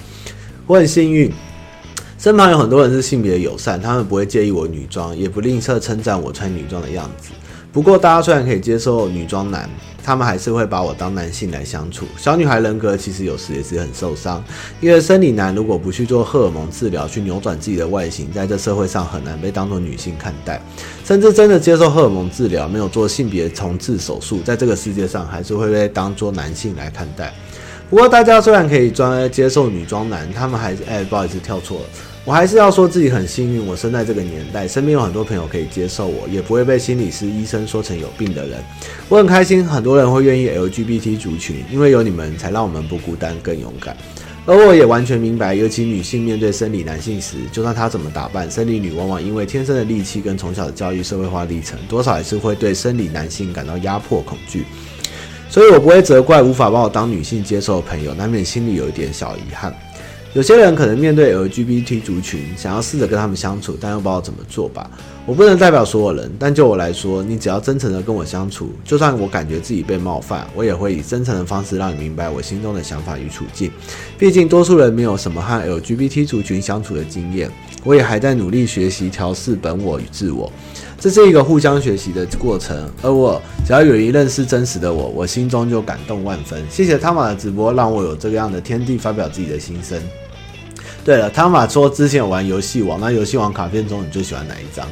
[0.66, 1.30] 我很幸运，
[2.16, 7.32] 身旁有很多人是性别友善，他们不会介意我女装，也不吝啬称赞我穿女装的样子。
[7.72, 9.70] 不过，大家虽然可以接受女装男，
[10.02, 12.04] 他们还是会把我当男性来相处。
[12.16, 14.42] 小女孩人格其实有时也是很受伤，
[14.80, 20.60] 因为生理男如果不去做荷尔蒙治疗，去扭转自己的外形，在这社会上很难被当作女性看待。
[21.04, 27.32] 甚至真的接受荷尔蒙治疗，没有做性别重置手术，在这个世界上还是会被当作男性来看待。
[27.88, 30.82] 不过，大家虽然可以专接受女装男，他们还是……
[30.88, 31.84] 哎，不好意思，跳错了。
[32.26, 38.62] 我还是要说自己很幸运，我生在这个年代，身边有很多朋友可以接受我，也不会被心理师、医生说成有病的人。
[39.08, 43.96] 我很开心，很多人会愿意 LGBT 族群，因为有你们，才让我们不孤单、更勇敢。
[44.44, 54.66] 而我也完全明白，尤其女性面对生理男性时，就算她怎么打扮，生理女往往因为天生的力气跟从小的教育、社会化历程，多少还是会对生理男性感到压迫、恐惧。
[55.48, 59.74] 所以我不会责怪无法把我当女性接受的朋友，难免心里有一点小遗憾。
[60.32, 64.88] 有些人可能面对 LGBT 族群，想要试着跟他们相处，但又不知道怎么做吧。
[65.26, 73.72] 我不能代表所有人，但就我来说，你只要真诚的跟我相处，就算我感觉自己被冒犯，我也会以真诚的方式让你明白我心中的想法与处境。
[74.16, 77.50] 毕竟多数人没有什么和 LGBT 族群相处的经验，
[77.82, 80.50] 我也还在努力学习调试本我与自我，
[81.00, 82.88] 这是一个互相学习的过程。
[83.02, 86.62] 而我只要有一认识真实的我，我心中就感动万分。
[86.70, 89.98] 谢谢汤玛的直播，让我有这个样的天地发表自己的心声。
[91.02, 94.86] 对了，汤玛说之前玩游戏王，那游戏王卡片中你最喜欢哪一张？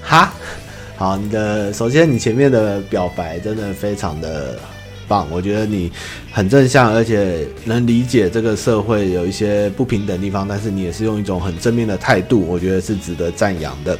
[0.00, 0.32] 哈，
[0.94, 4.56] 好，你的首先你前面的表白真的非常的
[5.08, 5.90] 棒，我觉得你
[6.30, 13.98] 很正向，而且能理解这个社会有一些不平等地方，但是你也是用一种很正面的态度，我觉得是值得赞扬的。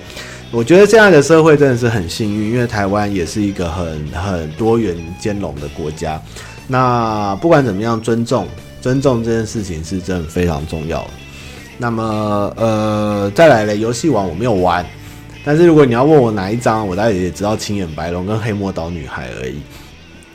[0.51, 6.21] 我觉得现在的社会真的是很幸运，因为台湾也是一个很很多元兼容的国家。
[6.67, 8.47] 那不管怎么样，尊重
[8.81, 11.07] 尊重这件事情是真的非常重要。
[11.77, 14.85] 那么，呃，再来了，游戏王我没有玩，
[15.45, 19.61] 但是如果你要问我哪一张，我大概也知道青眼白龙跟黑魔导女孩而已。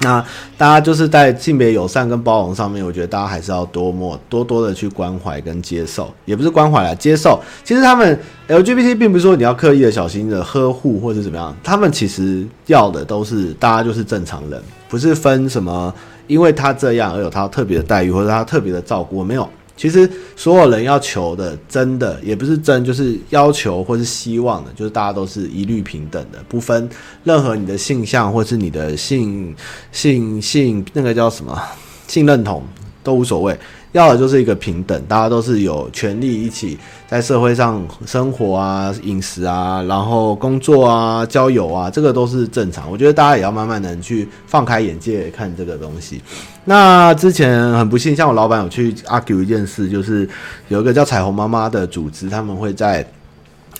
[0.03, 0.23] 那
[0.57, 7.41] 大家就是在性别友善跟包容上面，我觉得大家还是要多么多多的去关怀跟接受，也不是关怀啦，接受。
[7.63, 15.93] 其实他们 LGBT 并不是说你要刻意的小心的呵护或是怎么样，他们其实要的都是大家就是正常人，不是分什么，
[16.27, 19.49] 因为他这样而有他特别的待遇或者他特别的照顾，我没有。
[19.75, 26.87] 其实所有人要求的，真的也不是真，就是要求或是希望的，就是大家都是一律平等的，不分
[27.23, 29.55] 任何你的性向或是你的性
[29.91, 31.59] 性性那个叫什么
[32.07, 32.63] 性认同
[33.03, 33.57] 都无所谓。
[33.93, 36.77] 要的就是一个平等，大家都是有权利一起
[37.07, 42.91] 在社会上生活啊、饮食啊，然后工作啊、交友啊，这个都是正常。
[42.91, 46.21] 我觉得大家也要慢慢的去放开眼界看这个东西。
[46.65, 50.27] 那之前很不幸，像我老板有去 argue 一件事，就是
[50.67, 53.07] 有一个叫彩虹妈妈的组织，他们会在。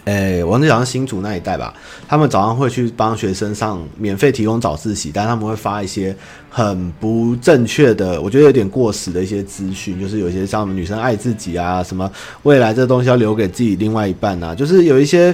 [0.05, 1.73] 诶、欸，我那好像新竹那一带吧，
[2.09, 6.13] 他们早上会去帮学生上免费提供早自习，但他们会发一些
[6.49, 12.11] 很不正确的，我觉得有点过时的一些资讯，就是有些像女生爱自己啊，什么
[12.41, 15.33] 未来这东西要留给自己另外一半啊，就是有一些，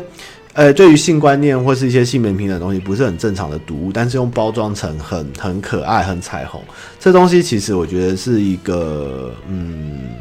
[0.53, 6.61] 呃，对于性观念或是一些性别平等的东西不是很正常的读物，但是用包装成很很可爱、很彩虹，
[6.99, 10.11] 这东西其实我觉得是一个，嗯，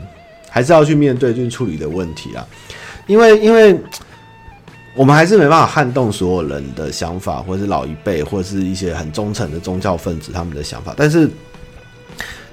[0.49, 2.47] 还是要去面对去处理的问题啊，
[3.07, 3.79] 因为因为。
[4.99, 11.31] 我们还是没办法撼动所有人的想法，或者是老一辈，或者是一些很忠诚的宗教分子他们的想法，但是。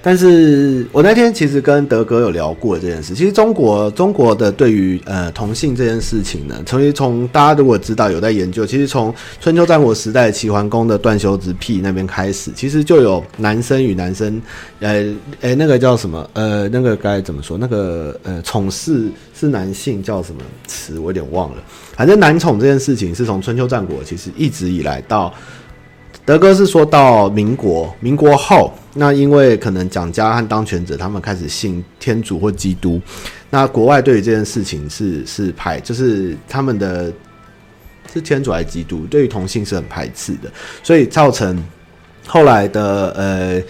[0.08, 3.16] 但是我那天其实跟德哥有聊过这件事。
[3.16, 14.40] 其实中国中国的对于呃同性这件事情呢，从从大家如果知道有在研究，其实从春秋战国时代齐桓公的断袖之癖那边开始，其实就有男生与男生，
[14.80, 17.58] 呃诶那个叫什么呃那个该怎么说？
[17.58, 21.00] 那个呃宠是是男性叫什么词？
[21.00, 21.64] 我有点忘了。
[21.96, 25.34] 反正男宠这件事情是从春秋战国其实一直以来到。
[26.24, 33.00] 德哥是说到民国，民国后，那因为可能蒋家和当权者他们开始信天主或基督，
[33.52, 37.14] 那国外对于这件事情是 是排，就是他们的，
[38.12, 41.64] 是天主还是基督，对于同性是很排斥的，所以造成
[42.26, 43.62] 后来的呃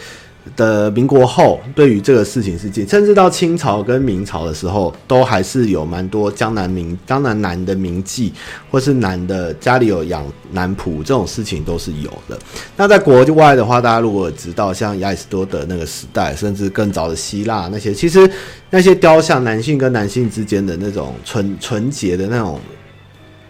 [0.55, 8.31] 的民国后，对于这个事情是禁，甚至到清朝跟明朝的时候，都还是有蛮多江南名江南男的名妓，
[8.69, 12.37] 或是男的家里有养男仆这种事情都是有的。
[12.77, 18.29] 那在国外的话，大家如果知道像亚里士多德那个时代，甚至更早的希腊那些，其实
[18.69, 22.59] 那些雕像男性跟男性之间的那种纯纯洁的那种。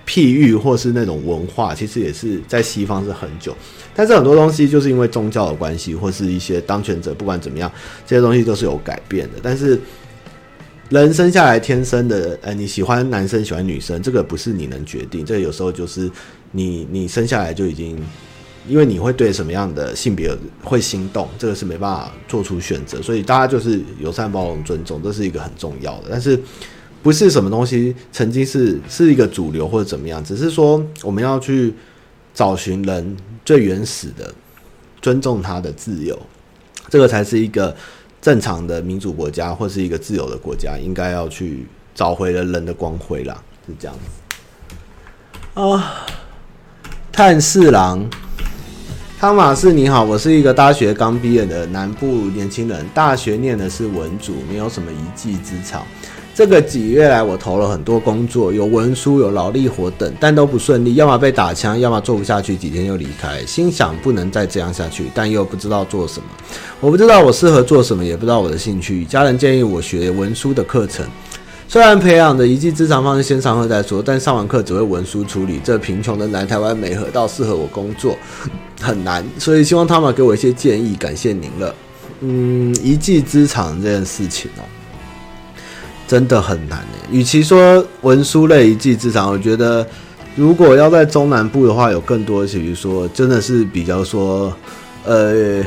[0.07, 3.55] 譬喻或是那种文化，其实也是在西方是很久，
[3.95, 7.71] 但是很多东西就是因为宗教的关系，或是一些当权者，不管怎么样，
[8.05, 9.39] 这些东西都是有改变的。
[9.41, 9.79] 但是
[10.89, 16.09] 人生下来天生的，呃，你喜欢男生喜欢女生，这个不是你能决定，这个有时候就是
[16.51, 17.97] 你你生下来就已经，
[18.67, 20.31] 因为你会对什么样的性别
[20.63, 26.39] 会心动，这个是没办法做出选择，所以大家就是友善包容尊重，这是一个很重要的，但是。
[27.05, 31.71] 不是什么东西曾经是是一个主流或者怎么样，只是说我们要去
[32.33, 33.15] 找寻人
[33.45, 34.33] 最原始的
[35.03, 36.19] 尊重他的自由，
[36.89, 37.77] 这个才是一个
[38.19, 45.61] 正常的民主国家或是一个自由的国家应该要去找回了人的光辉啦，是这样子。
[45.61, 46.07] 啊，
[47.11, 48.03] 炭四郎，
[49.19, 55.85] 汤马士你好，我是一个大学刚毕业的南部年轻人，大学念的是文组，没有什么一技之长。
[56.35, 63.41] 这个几月来，我投了很多工作，有文书，有劳力活等，但都不顺利，要么被打枪，要么做不下去，几天就离开。
[63.45, 66.25] 心想不能再这样下去，但又不知道做什么。
[66.81, 69.05] 我不知道我适合做什么，也不知道我的兴趣。
[69.05, 71.05] 家人建议我学文书的课程，
[71.69, 78.17] 虽然培养的一技之长放在先上课再说，但上完课只会文书处理，这贫穷的南台湾没合到适合我工作
[78.81, 81.73] 很难，所以希望他们给我一些建议，感谢您了。
[82.19, 84.63] 嗯，一技之长这件事情哦。
[86.07, 89.85] 真的很难诶，与其说文书类一技之长，我觉得
[90.35, 94.53] 如果要在中南部的话，有更多，比如说真的是比较说，
[95.03, 95.63] 呃，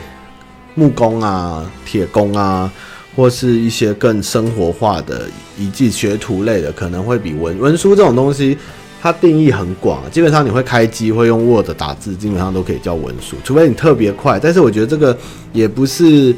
[0.76, 2.70] 木工啊、铁工啊，
[3.16, 5.22] 或是一些更生活化的
[5.58, 8.56] 一技学徒类的，可能会比文文书这种东西，
[9.02, 14.38] 它定义很广，基本上你会开机会用 Word 打字，基本上都可以叫文书，除非你特别快。
[14.38, 15.18] 但是我觉得这个
[15.52, 16.32] 也不是。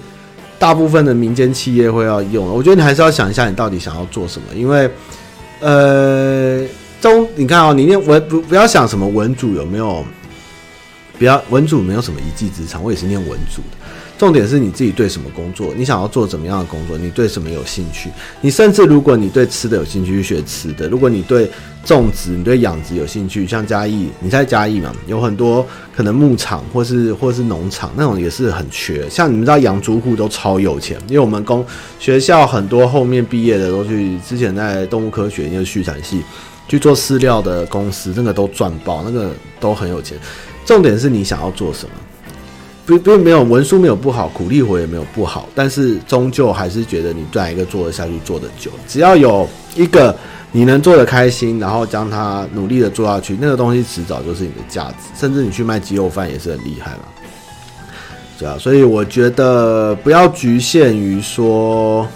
[0.60, 4.54] 大部分的民间企业会要用，我觉得你还是要想一下，你到底想要做什么。
[4.54, 4.90] 因为，
[5.58, 6.62] 呃，
[7.00, 10.04] 中你看哦，你念文不不要想什么文组有没有，
[11.18, 13.78] 不要文组没有什么一技之长，我也是念文组的。
[14.20, 18.11] 重点是你自己对什么工作，你想要做怎么样的工作，你对什么有兴趣？
[18.42, 21.50] 你甚至如果你对吃的有兴趣，去学吃的；如果你对
[21.87, 29.09] 种植、你对养殖有兴趣，像嘉义，你在嘉义嘛，有很多可能牧场或是或是农场那种也是很缺。
[29.09, 31.64] 像你们知道养猪户都超有钱，因为我们公
[31.98, 36.22] 学校很多后面毕业的都去之前在动物科学，就是畜产系
[36.68, 40.18] 去做饲料的公司，那个都赚爆，那个都很有钱。
[40.66, 41.92] 重点是你想要做什么？
[42.98, 48.70] 并没有文书没有不好，苦力活也没有不好，但是终究还是觉得你赚一个做得下去，做得久。
[48.88, 50.16] 只要有一个
[50.53, 55.09] 你能做得开心，然后将它努力的做下去，那个东西迟早就是你的价值。
[55.18, 57.05] 甚至你去卖鸡肉饭也是很厉害嘛。
[58.38, 62.07] 对啊，所以我觉得不要局限于说。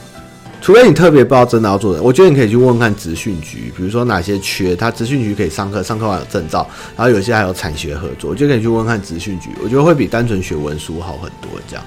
[0.65, 11.51] 除非你特别不知道真的要做的，我觉得你可以去问看职训局，比如说哪些缺，他职训局可以上课，上课完有证照，然后有些还有产学合作，我觉得可以去问看职训局，我觉得会比单纯学文书好很多。
[11.69, 11.85] 这样，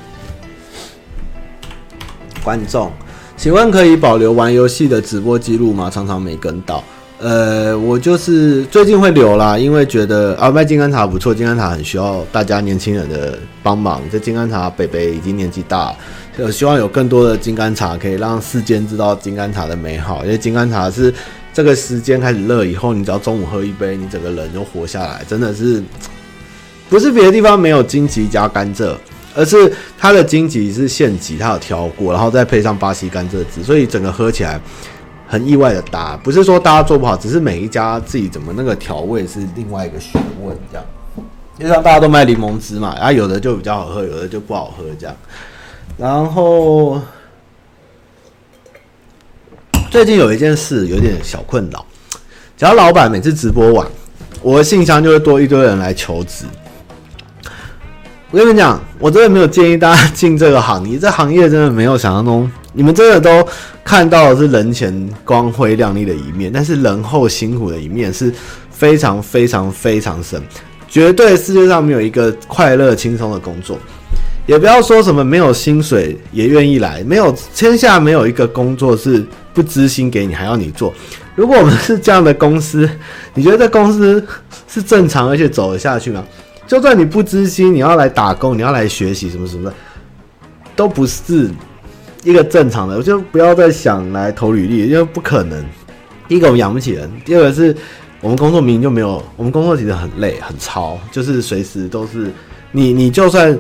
[2.44, 2.92] 观众，
[3.36, 5.90] 请问可以保留玩游戏的直播记录吗？
[5.92, 6.84] 常常没跟到。
[7.20, 14.04] 呃，我就是最近会留啦，因为觉得啊卖金刚茶不错，金刚茶很需要大家年轻人的帮忙。
[14.12, 15.92] 这金刚茶北北已经年纪大。
[16.40, 21.14] 我希望有更多的金柑茶可以让世间知道金柑茶的美好，因为金柑茶是
[21.52, 25.82] 这个时间开始热以后，你只要中午喝一杯，你整个人就活下来，真的是
[26.90, 28.96] 不是别的地方没有金桔加甘蔗，
[29.36, 34.62] 而是它的金桔是现挤，它有挑过，然后再配上巴西甘蔗汁，所以整个喝起来
[35.28, 36.16] 很意外的搭。
[36.24, 40.86] 不是说大家做不好，只是每一家自己怎么那个调味是另外一个学问，这样。
[41.58, 45.16] 就像大家都卖柠檬汁嘛，然后有的就比较好喝，有的就不好喝，这样。
[45.98, 47.02] 然后
[49.90, 51.84] 最近有一件事有点小困扰，
[52.56, 53.88] 只要老板每次直播完，
[54.44, 56.46] 我的信箱就会多一堆人来求职。
[58.30, 63.48] 我跟你们讲，我真的没有建议大家进这个行业，这行业真的没有想象中，你们真的都
[63.84, 68.32] 看到的是人前光辉亮丽的一面，但是人后辛苦的一面是
[68.70, 70.40] 非常非常非常深，
[70.88, 73.80] 绝对世界上没有一个快乐轻松的工作。
[74.48, 79.24] 也不要说什么没有薪水也愿意来，没有天下没有一个工作是
[79.54, 80.92] 不支薪给你还要你做。
[81.36, 82.90] 如果我们是这样的公司，
[83.36, 84.26] 你觉得这公司
[84.68, 86.26] 是正常而且走得下去吗？
[86.66, 89.76] 就算你不支薪，你要来打工，你要来学习什么什么的，
[90.76, 91.50] 都不是
[92.24, 95.64] 一个正常的，我就不要再想来投履历，因为不可能。
[96.28, 97.76] 第一个我们养不起人，第二个是
[98.22, 102.32] 我们工作明明就没有，我们工作其实很累很操，就是随时都是
[102.72, 103.58] 你你就算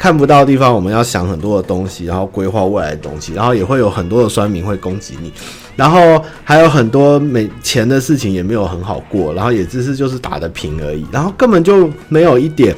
[0.00, 5.30] 看不到的地方，我们要想很多的东西，然后规划未来的东西，然后也会有很多的酸民会攻击你，
[5.76, 12.74] 然后还有很多没钱的事情也没有很好过，然后也只是就是打得平而已，然后根本就没有一点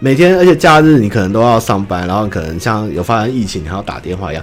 [0.00, 4.42] 每天，而且假日你可能都要上班，然后可能像有发生疫情，你还要打电话一样，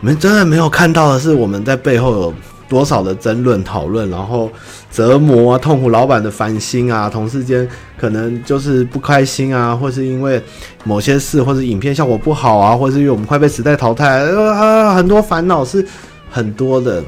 [0.00, 2.34] 你们真的没有看到的是我们在背后有。
[2.72, 4.50] 多少的争论讨论，然后
[4.90, 7.68] 折磨啊、痛苦，老板的烦心啊，同事间
[7.98, 10.42] 可能就是不开心啊，或是因为
[10.82, 15.86] 某些事，或是影片效果不好啊，或是因为我们快被时代淘汰，呃，很多烦恼是
[16.30, 17.04] 很多的，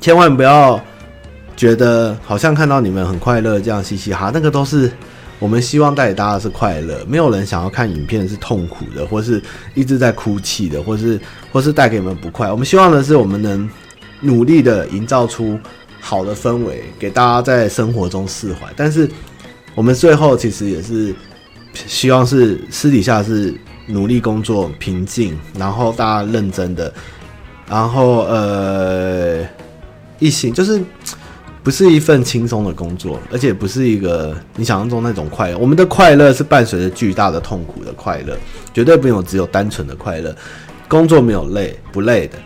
[0.00, 0.80] 千万不要
[1.54, 4.90] 觉得好像看到你们很快乐这样嘻嘻哈，那个都是
[5.38, 9.42] 我们希望带给大家的是快乐，没有人想要看影片是痛苦的，或是
[9.74, 11.20] 一直在哭泣的，或是
[11.52, 13.68] 或是带给你们不快，我们希望的是我们能。
[14.20, 15.58] 努力的营造出
[16.00, 18.60] 好的氛围，给大家在生活中释怀。
[18.76, 19.08] 但是
[19.74, 21.14] 我们最后其实也是
[21.72, 23.54] 希望是私底下是
[23.86, 26.92] 努力工作、平静，然后大家认真的，
[27.68, 29.46] 然后呃
[30.18, 30.80] 一心就是
[31.62, 35.58] 不是一份轻松的工作，而且不是一个你想象中那种快乐。
[35.58, 38.36] 我们的快乐是伴随着巨大的痛苦的快乐，
[38.72, 40.34] 绝对没有只有单纯的快乐。
[40.88, 42.38] 工作没有累不累的。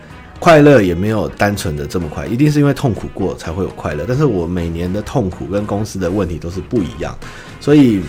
[0.42, 4.04] 快乐也没有单纯的这么快，一定是因为痛苦过才会有快乐。
[4.08, 7.16] 但是我每年的痛苦跟公司的问题都是不一样，
[7.60, 8.02] 所以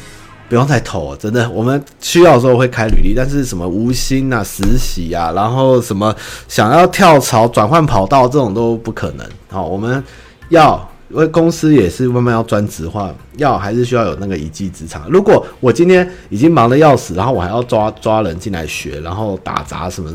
[0.50, 1.48] 不用再投了，真的。
[1.52, 6.12] 我们需要的时候会开履历，但是什么无薪啊、实习啊，然后什么
[6.48, 9.24] 想要跳槽、转换跑道这种都不可能。
[9.52, 10.04] 好，我们
[10.50, 15.08] 要因为公司也是慢慢要专职化，要还是需要有那个一技之长。
[15.08, 20.12] 如果我今天已经忙得要死，然后我还要抓抓人进来学，然后打杂什么。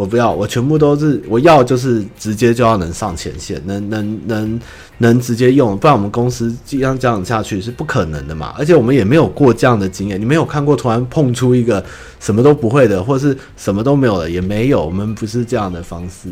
[0.00, 4.60] 我不要，我全部都是我要，就是直接就要能上前线，能能能
[4.96, 8.54] 能直接用，不然我们公司这样这样下去是不可能的嘛。
[8.56, 11.84] 而且我们也没有过这样的经验，你没有看过突然碰出一个
[12.18, 14.82] 什么都不会的，或是什么都没有的，也没有。
[14.82, 16.30] 我们不是这样的方式。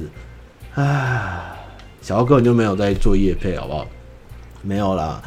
[0.73, 1.39] 唉，
[2.01, 3.87] 小欧根本就没有在做业配，好不好？
[4.63, 5.21] 没有啦，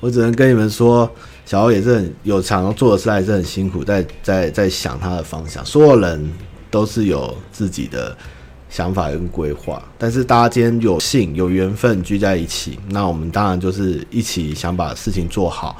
[0.00, 1.08] 我只能跟你们说，
[1.46, 5.64] 小欧也是很有想要做的事，还是很辛苦，在在在想他的方向。
[5.64, 6.28] 所有人。
[6.74, 8.16] 都是有自己的
[8.68, 15.76] 想法跟规划，但是大家今天有幸有缘分聚在一起，那我们当然就是一起想把事情做好，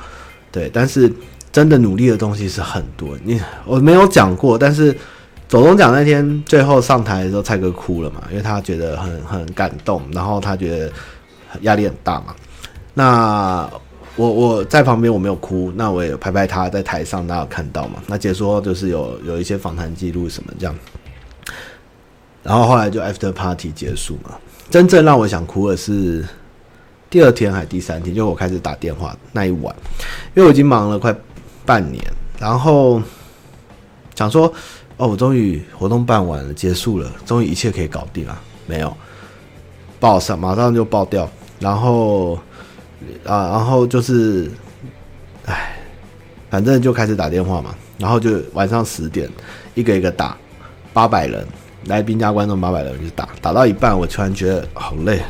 [0.52, 0.70] 对。
[0.72, 1.12] 但是
[1.50, 4.96] 真的努力的东西是很多，你我没有讲过，但是
[5.48, 10.92] 走钟奖那天最后上台的时候，蔡哥哭了嘛，因为他觉得很很感动，然后他觉得
[11.62, 12.36] 压力很大嘛，
[12.94, 13.68] 那。
[14.16, 18.00] 我我在旁边我没有哭，那我也拍拍他在台上，大家有看到嘛？
[18.06, 20.74] 那解说就是有有一些访谈记录什么这样，
[22.42, 24.36] 然后后来就 after party 结束嘛。
[24.70, 26.24] 真正让我想哭的是
[27.10, 29.74] 第二天还是第三天，就我开始打电话那一晚，
[30.34, 31.12] 因为我已经忙了快
[31.66, 32.00] 半年，
[32.38, 33.02] 然后
[34.14, 34.46] 想说
[34.96, 38.96] 哦，我终于活动办完了，结束了，终于一切可以搞定了，没有
[39.98, 42.38] 爆上，马上就爆掉，然后。
[43.24, 44.50] 啊，然后就是，
[45.46, 45.76] 哎，
[46.50, 49.28] 反正就开始打电话嘛，然后就晚上十点，
[49.74, 50.36] 一个一个打，
[50.92, 51.46] 八百人
[51.86, 55.20] 来宾加观众八百人就打，打到一半，我突然觉得好累，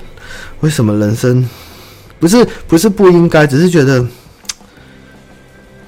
[0.60, 1.48] 为什么人生
[2.18, 4.00] 不是不是不应该，只是觉得，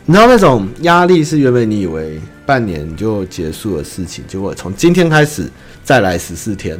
[0.05, 5.51] 你知道那种压力是原本你以为半年就结束的事情，结果从今天开始
[5.83, 6.79] 再来十四天，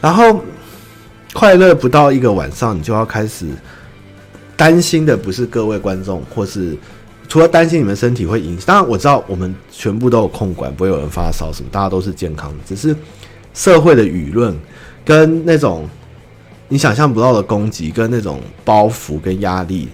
[0.00, 0.42] 然后
[1.32, 3.46] 快乐不到一个晚上，你就要开始。
[4.56, 6.76] 担心的不是各位观众，或是
[7.28, 12.58] 除了担心你们身体会影响，当然我知道我们全部都有控管，不会有人发烧什么，大家都是健康的。
[12.66, 12.94] 只是
[13.54, 14.56] 社会的舆论
[15.04, 15.88] 跟那种
[16.68, 19.88] 你想象不到的攻击，跟那种包袱跟压力，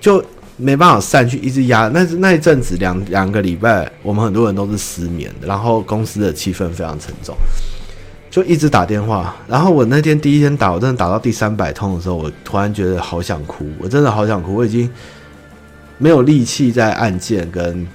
[0.00, 0.24] 就
[0.56, 1.88] 没办法散去，一直压。
[1.88, 7.36] 那那一阵子两两个礼拜，我们很多人都是失眠的，然后公司的气氛非常沉重。
[8.34, 14.90] 就一直打电话，然后我那天第一天打，我真的打到第三百通的时候，我突然觉得好想哭，我真的好想哭，我已经
[15.98, 17.86] 没有力气再按键跟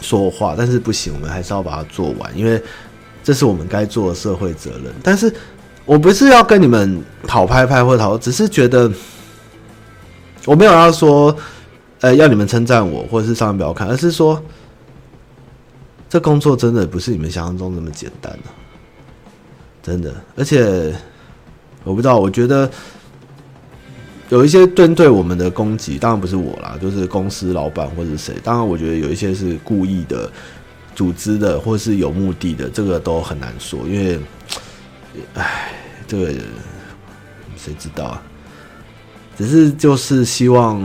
[0.00, 2.62] 说话，但是不行，我们还是要把它做完，因为
[3.24, 4.94] 这是我们该做的社会责任。
[5.02, 5.34] 但是
[5.84, 8.88] 我不是要跟你们讨拍拍或讨，只是觉得
[10.44, 11.36] 我没有要说，
[12.02, 14.40] 呃，要你们称赞我，或者是上面不要看，而是说
[16.08, 18.50] 这工作真的不是你们想象中那么简单的。
[19.86, 20.92] 真的，而且
[21.84, 22.68] 我不知道，我觉得
[24.30, 28.34] 有一些针对我们的攻击，当然不是我啦，就是公司老板或者是谁。
[28.42, 30.28] 当然，我觉得有一些是故意的，
[30.92, 34.18] 组织的，或是有目的的，这个都很难说，因为，
[35.34, 35.72] 唉，
[36.08, 36.32] 这个
[37.56, 38.22] 谁知道啊？
[39.38, 40.82] 只是就是希望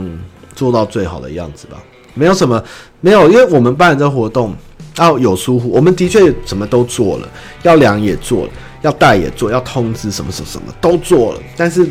[0.54, 1.82] 做到最好的样子吧。
[2.14, 2.62] 没有什么，
[3.00, 4.54] 没有，因为我们办这活动，
[4.98, 7.28] 要有疏忽，我们的确什么都做了，
[7.64, 11.88] 要量也做了，要带也做，要通知什么什么什么都做了，但是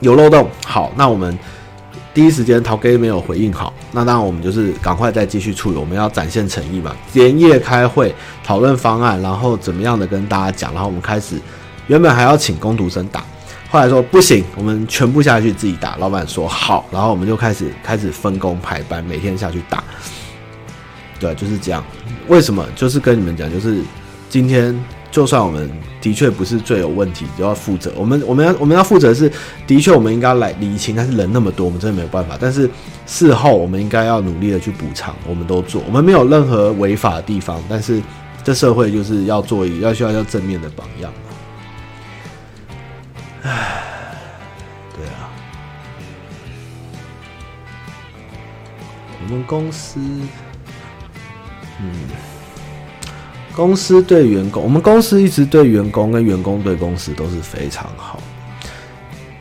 [0.00, 0.48] 有漏洞。
[0.64, 1.36] 好，那我们。
[2.14, 5.78] 第一时间陶给没有回应好，那当然我们就是赶快再继续处理。
[5.78, 10.74] 我们要展现诚意嘛，连夜开会讨论方案，然后怎么样的跟大家讲。
[10.74, 11.40] 然后我们开始，
[11.86, 13.24] 原本还要请工读生打，
[13.70, 15.96] 后来说不行，我们全部下去自己打。
[15.96, 19.82] 老板说好，然后我们就开始开始分工排班，每天下去打。
[21.18, 21.82] 对，就是这样。
[22.28, 22.62] 为什么？
[22.76, 23.80] 就是跟你们讲，就是
[24.28, 24.78] 今天。
[25.12, 27.92] 就算我们的确不是最有问题，就要负责。
[27.94, 29.30] 我们我们要我们要负责的是，
[29.66, 32.38] 的确我们应该来理清，但是人那么多，我们真的没有办法。
[32.40, 32.68] 但是
[33.06, 37.62] 事后我们应该要努力的去补偿，我们都做，我们没有任何违法的地方。
[37.68, 38.02] 但是
[38.42, 41.12] 这社会就是要做一要需要要正面的榜样。
[43.42, 43.82] 唉，
[44.96, 45.28] 对啊，
[49.22, 50.00] 我们公司，
[51.78, 52.31] 嗯。
[53.54, 58.18] 公司对员工，我们公司一直对员工跟员工对公司都是非常好，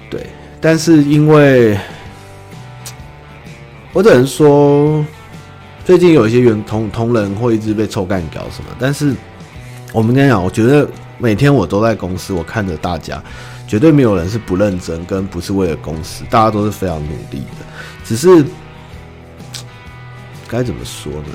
[0.09, 0.25] 对。
[0.59, 1.77] 但是因为，
[3.93, 5.03] 我只能说，
[5.85, 8.69] 最近有一些员同同仁会一直被臭干掉什么。
[8.77, 9.15] 但是
[9.93, 10.87] 我们跟你讲，我觉得
[11.17, 13.23] 每天我都在公司，我看着大家，
[13.65, 17.65] 绝对没有人是不认真跟不是为了公司，大家都是非常努力的。
[18.03, 18.45] 只是
[20.47, 21.29] 该怎么说呢？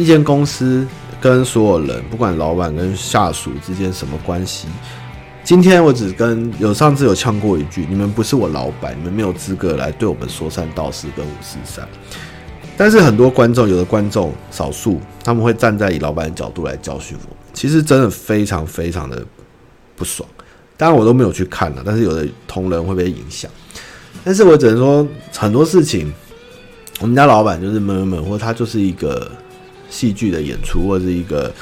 [0.00, 0.86] 一间公司
[1.20, 4.66] 跟所有人，不管老板跟下属之间什么关系，
[5.44, 11.86] 今天我只跟有上次有呛过一句：你们不是我老板，你们没有资格来对我们说三道四跟五四三。
[12.78, 19.22] 但是很多观众，有的观众少数，他们会站在以老板的角度来教训我，其实真的非常非常的
[19.94, 20.26] 不爽。
[20.78, 23.50] 当然我都没有去看了，但是有的同仁会被影响。
[24.24, 26.10] 但是我只能说很多事情，
[27.00, 29.30] 我们家老板就是闷闷闷，或他就是一个。
[29.90, 31.52] 戏剧的演出，或者是一个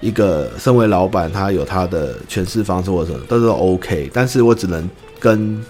[0.00, 4.08] 一个身为老板，他有他的诠释方式，或者什么都是 OK。
[4.12, 5.60] 但是我只能跟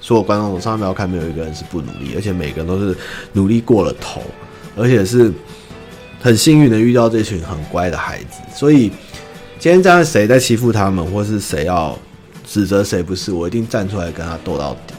[0.00, 2.96] 所有观众我上面要看，没有一个人是不努力，而且每个人都是
[3.32, 4.22] 努力过了头，
[4.76, 5.32] 而且是
[6.20, 8.40] 很幸运的遇到这群很乖的孩子。
[8.54, 8.90] 所以
[9.58, 11.98] 今天站在谁在欺负他们，或是谁要
[12.46, 14.94] 指责谁不是，我一定站出来跟他斗到底，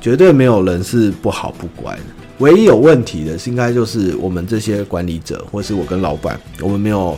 [0.00, 2.02] 绝对没有人是不好不乖的。
[2.42, 7.16] 唯一有问题的是，应该就是我们这些管理者，或是我跟老板，我们没有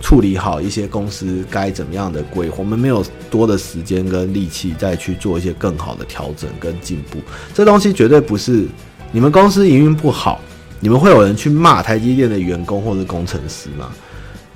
[0.00, 3.00] 处理好一些公司该怎么样的规划，我们没有
[3.30, 7.18] 多的时间跟力气再去做一些更好的调整跟进步。
[7.54, 8.66] 这东西绝对不是
[9.12, 10.40] 你们公司营运不好，
[10.80, 13.92] 你们会有人去骂台积电的员工或者工程师吗？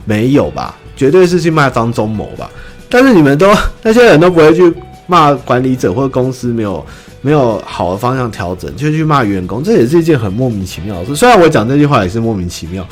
[0.05, 2.51] 没有吧，绝对是去骂张忠谋吧。
[2.89, 3.49] 但是你们都
[3.81, 4.75] 那些人都不会去
[5.07, 6.85] 骂管理者或公司没有。
[7.23, 11.15] 没有好的方向调整，就去骂员工，这也是一件很莫名其妙的事。
[11.15, 12.87] 虽然我讲这句话也是莫名其妙，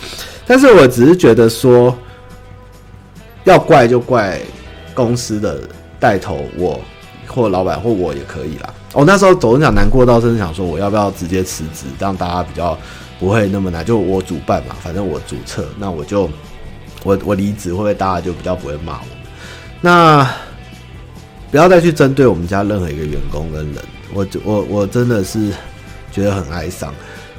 [0.47, 1.97] 但是我只是觉得说，
[3.45, 4.39] 要怪就怪
[4.93, 5.61] 公司的
[5.99, 6.79] 带头，我
[7.26, 8.74] 或老板或我也可以啦。
[8.93, 12.76] 我、哦、那时候总是想难过到，甚至想说我要不要直接辞职，让大家比较
[13.18, 13.85] 不会那么难。
[13.85, 16.29] 就我主办嘛，反正我主策，那我就
[17.03, 19.07] 我我离职，会不会大家就比较不会骂我？
[19.81, 20.29] 那
[21.51, 23.76] 不要再去针对我们家任何一个员工跟人。
[24.12, 25.50] 我我我真的是
[26.11, 26.92] 觉得很哀伤，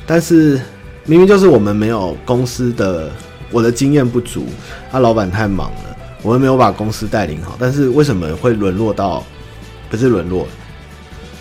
[0.06, 0.62] 但是
[1.06, 3.12] 明明就是我们没有公司的，
[3.52, 4.46] 我的经验不足，
[4.92, 9.24] 他老板太忙了，我们没有把公司带领好，但是为什么会沦落到
[9.90, 10.48] 不是沦落，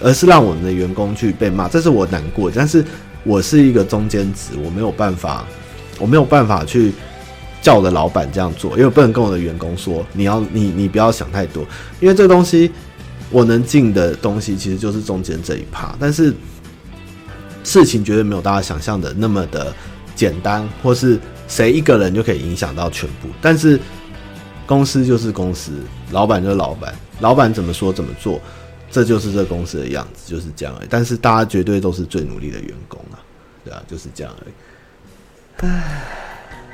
[0.03, 2.51] 而是让我们的员工去被骂，这是我难过。
[2.51, 2.83] 但是
[3.22, 5.45] 我是一个中间值，我没有办法，
[5.99, 6.95] 我没有办法去
[7.61, 11.66] 叫我的老板这样做，因为不能跟我的员工说，你要你你不要想太多，
[12.01, 12.72] 因为这东西。
[13.31, 16.33] 我能进的东西其实就是中间这一趴，但是
[17.62, 19.74] 事情绝对没有大家想象的那么的
[20.14, 23.29] 简单，或是谁一个人就可以影响到全部。
[23.43, 23.79] 但是
[24.66, 25.72] 公司就是公司，
[26.11, 28.41] 老板就是老板，老板怎么说怎么做，
[28.91, 30.89] 这就是这公司的样子，就是这样而已。
[30.89, 33.20] 但是大家绝对都是最努力的员工啊，
[33.62, 35.70] 对啊，就是这样而已。
[35.70, 36.05] 唉，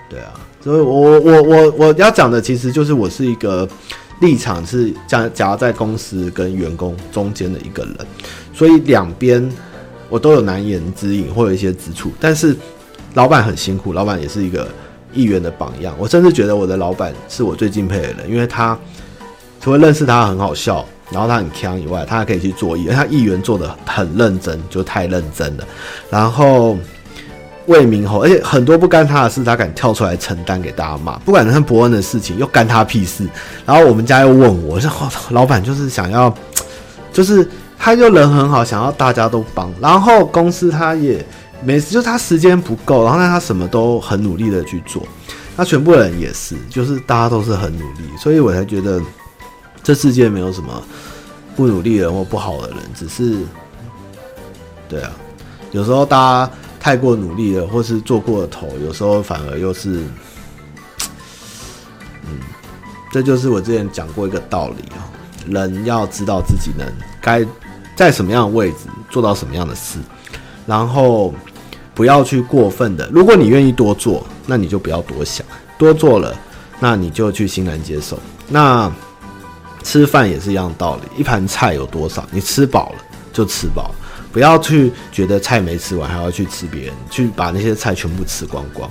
[0.08, 3.68] 对啊，所以我我我我要讲的其实就是我是一个。
[4.20, 7.96] 立场是夹夹在公司跟员工中间的一个人，
[8.52, 9.50] 所以两边
[10.08, 12.12] 我都有难言之隐，或有一些之处。
[12.20, 12.56] 但是
[13.14, 14.68] 老板很辛苦，老板也是一个
[15.12, 15.94] 议员的榜样。
[15.98, 18.78] 我甚至觉得我的老板是我最敬佩的人，因为他
[19.60, 22.94] 除了认识他很好笑，然后他很强以外，他还可以去做议员。
[22.94, 25.66] 他议员做的很认真，就太认真了。
[26.10, 26.78] 然后
[27.66, 31.18] 为民吼，而且很多不干他的事，他敢跳出来承担给大家骂。
[31.20, 33.26] 不管是伯恩的事情，又干他屁事。
[33.64, 34.90] 然后我们家又问我，说
[35.30, 36.32] 老板就是想要，
[37.12, 37.48] 就是
[37.78, 39.72] 他就人很好，想要大家都帮。
[39.80, 41.24] 然后公司他也
[41.62, 45.02] 每次就他时间不够，然后他什么都很努力的去做。
[45.56, 49.00] 那全部人也是，就是大家都是很努力，所以我才觉得
[49.82, 50.82] 这世界没有什么
[51.56, 53.38] 不努力的人或不好的人，只是
[54.86, 55.10] 对啊，
[55.70, 56.52] 有时候大家。
[56.84, 60.04] 太过努力了，或是做过了头，有时候反而又是，
[62.26, 62.38] 嗯，
[63.10, 65.08] 这就是我之前讲过一个道理啊，
[65.48, 66.86] 人要知道自己能
[67.22, 67.42] 该
[67.96, 69.98] 在什么样的位置做到什么样的事，
[70.66, 71.32] 然后
[71.94, 73.08] 不要去过分的。
[73.10, 75.46] 如果你愿意多做，那你就不要多想，
[75.78, 76.36] 多做了，
[76.80, 78.18] 那你就去欣然接受。
[78.46, 78.92] 那
[79.82, 82.98] 吃饭也是一样道理，一盘菜有多少，你吃饱了
[83.32, 83.94] 就吃饱了。
[84.34, 88.90] 不要去觉得菜没吃完还要去吃别人，去把那些菜全部吃光光。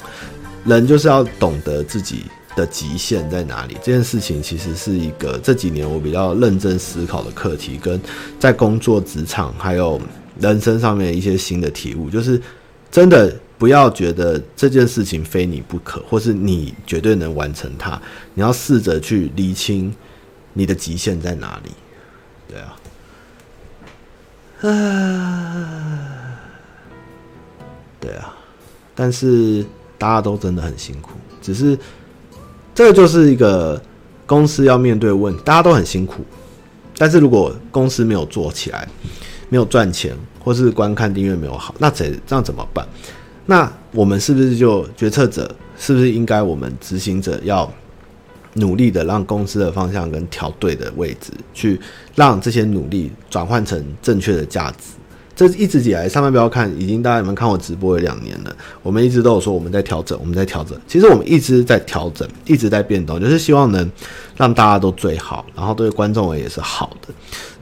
[0.64, 2.24] 人就是要懂得自己
[2.56, 3.76] 的极限在哪里。
[3.84, 8.00] 这件事情其实是一个这几年我比较认真思考的课题，跟
[8.40, 10.00] 在工作职场还有
[10.40, 12.10] 人生上面一些新的体悟。
[12.10, 12.42] 就是
[12.90, 18.02] 真的不要觉得这件事情非你不可，或是你绝对能完成它。
[18.34, 19.94] 你要试着去厘清
[20.54, 21.72] 你的极限在哪里。
[22.48, 22.74] 对啊。
[24.70, 26.40] 啊，
[28.00, 28.34] 对啊，
[28.96, 29.66] 但是
[29.98, 31.12] 大家都真的很辛苦，
[31.42, 31.78] 只是
[32.74, 33.82] 这就是一个
[34.26, 36.24] 公司要面对问，大家都很辛苦，
[36.98, 38.88] 但是如果公司没有做起来，
[39.50, 42.88] 没有赚钱，或是观看订阅没有好，那怎这样怎么办？
[43.46, 47.70] 那我们是不是就决策者，是不是应该我们执行者要？
[48.54, 51.80] 努力的让公司的方向跟调对的位置，去
[52.16, 54.90] 让这些努力转换成正确的价值。
[55.36, 58.56] 这一直以来，上班不要看，已经大家有没有看我直播有两年了。
[58.84, 60.80] 我们一直都有说我们在调整，我们在调整。
[60.88, 63.92] 其实我们一直在调整，一直在变动，就是希望能
[64.38, 67.14] 让大家都最好，然后对观众也是好的。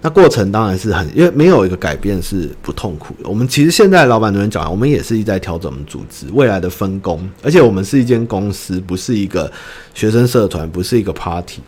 [0.02, 3.30] 那过程当然是很，因为没有一个改变是不痛苦的。
[3.30, 9.50] 我们其实现在老板都讲，我们也是一直在调整我们组织未来的分工，而且我们是一间公司，不是一个
[9.94, 11.62] 学生社团，不是一个 party。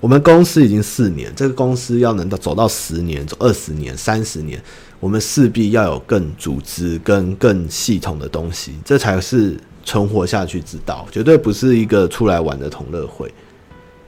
[0.00, 4.62] 我们公司已经四年，这个公司要能到走到十年、走二十年、三十年。
[5.04, 13.30] 我们势必要有更组织跟更系统的东西，这才是存活下去之道，绝对不是一个出来玩的同乐会。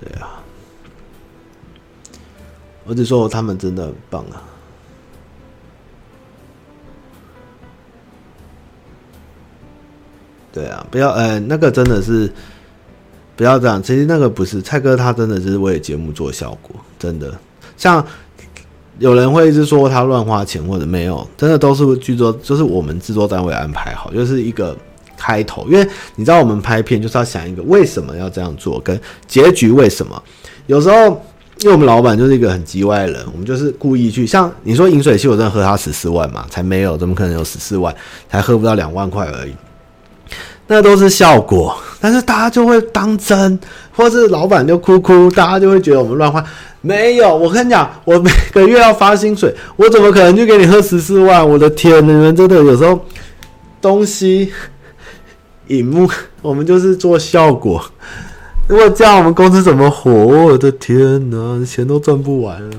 [0.01, 0.42] 对啊，
[2.86, 4.42] 我只说他们真的很棒啊。
[10.51, 12.32] 对啊，不要，呃，那个真的是
[13.36, 13.82] 不要这样。
[13.82, 17.38] 其实那个不是蔡哥，他真的是为节目做效果，真的
[17.76, 18.03] 像。
[18.99, 24.76] 有人会一直说他乱花钱或者没有，真的都是剧作，就是我们制作单位安排好，就是一个
[25.16, 25.66] 开头。
[25.68, 30.22] 因为你知道，我们拍片就是要想一个为什么要这样做，跟结局为什么。
[30.66, 31.22] 有时候，
[31.61, 36.47] 因为我们老板就是一个很叽歪的人，我们就是故意去像你说饮水器，我真的喝他十四万嘛？
[36.49, 37.94] 才没有，怎么可能有十四万？
[38.30, 39.53] 才喝不到两万块而已，
[40.66, 41.76] 那都是效果。
[42.01, 43.59] 但是大家就会当真，
[43.94, 46.44] 或是老板就哭哭，大家就会觉得我们乱花。
[46.82, 51.49] 没有，我跟你讲，我每个月要发薪水，我怎么可能去给你喝十四万？
[51.49, 53.01] 我的天，你们真的有时候
[53.80, 54.53] 东西，
[55.66, 56.09] 荧幕，
[56.42, 57.82] 我们就是做效果。
[58.68, 60.11] 如果这样，我们公司怎么活？
[60.12, 62.76] 我的天哪，钱都赚不完了。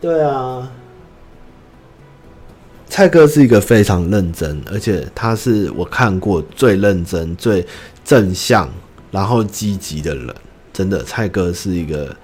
[0.00, 0.68] 对啊，
[2.92, 7.66] 蔡哥是一个非常认真，而且他是我看过最认真、最
[8.04, 8.68] 正向，
[9.10, 10.34] 然后积极的人。
[10.74, 12.14] 真的，蔡哥是一个，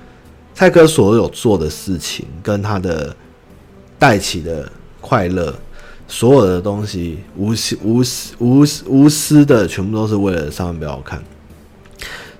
[0.54, 3.16] 蔡哥所有做的事情跟他的
[3.98, 5.54] 带起的快乐，
[6.06, 11.24] 所有的东西无私无私无私无私的，全部都是为了上班不要看。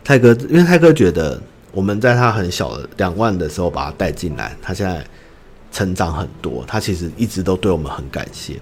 [0.04, 1.40] 蔡哥，因为蔡哥觉得
[1.72, 5.02] 我们在他很小的两万的时候把他带进来，他现在
[5.70, 8.54] 成长很多，他其实一直都对我们很感谢。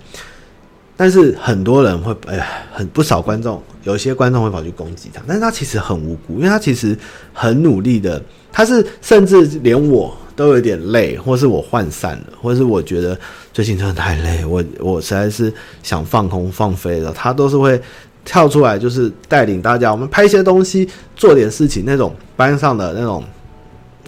[0.99, 6.97] 但是很多人会，哎，很不少观众，有些观众会跑去攻击他，但是他其实很无辜，因为他其实
[7.35, 13.19] 很努力的，他是甚至连我都有点累，或是我涣散了，或是我觉得
[13.53, 15.53] 最近真的太累，我我实在是
[15.83, 17.79] 想放空放飞了，他都是会
[18.25, 23.23] 跳出来，就是带领大家，我们拍一些东西，做点事情，那种班上的那种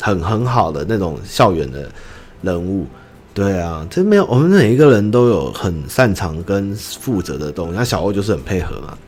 [0.00, 1.86] 很很好的那种校园的
[2.42, 2.86] 人物。
[3.34, 7.74] 对啊，这没有，我们每一个人都有很擅长跟负责的东西。
[7.76, 8.98] 那小欧就是很配合嘛，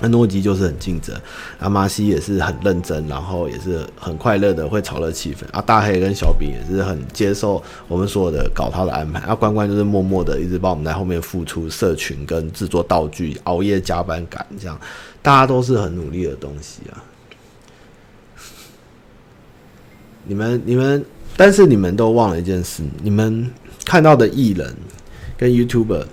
[0.00, 1.20] 那诺基就是很尽责，
[1.58, 5.38] 阿玛西也是很认真，然后也是很快乐的，会炒热气氛。
[5.50, 9.18] 啊，大黑跟小饼也是很接受我们所有的搞他的安排。
[9.20, 14.80] 啊，关关就是默默的一直帮我们在后面付出社群跟制作道具，熬夜加班赶这样，
[15.22, 17.02] 大家都是很努力的东西啊。
[20.24, 21.04] 你 们你们，
[21.36, 23.50] 但是你们都忘了一件事，你们
[23.84, 24.74] 看到的艺人
[25.36, 26.04] 跟 YouTuber。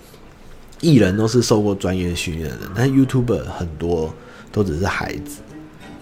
[0.81, 4.13] 艺人都是受过专业训练的人，但 YouTuber 很多
[4.49, 5.41] 都只是孩子，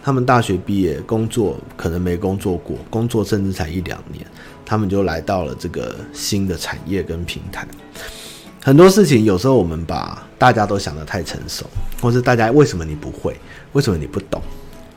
[0.03, 4.24] 他们大学毕业，工作可能没工作过，工作甚至才一两年，
[4.63, 7.68] 他们就来到了这个新的产业跟平台。
[8.61, 11.65] 很多事情有时候我们把大家都想得太成熟，
[11.99, 13.36] 或是大家为什么你不会，
[13.74, 14.39] 为什么你不懂？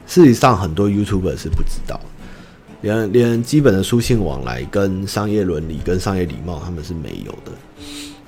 [0.07, 1.99] 事实上，很多 YouTuber 是不知道，
[2.83, 7.53] 连连基本的书信往来、跟商业伦理、跟商业礼貌，他们是没有的。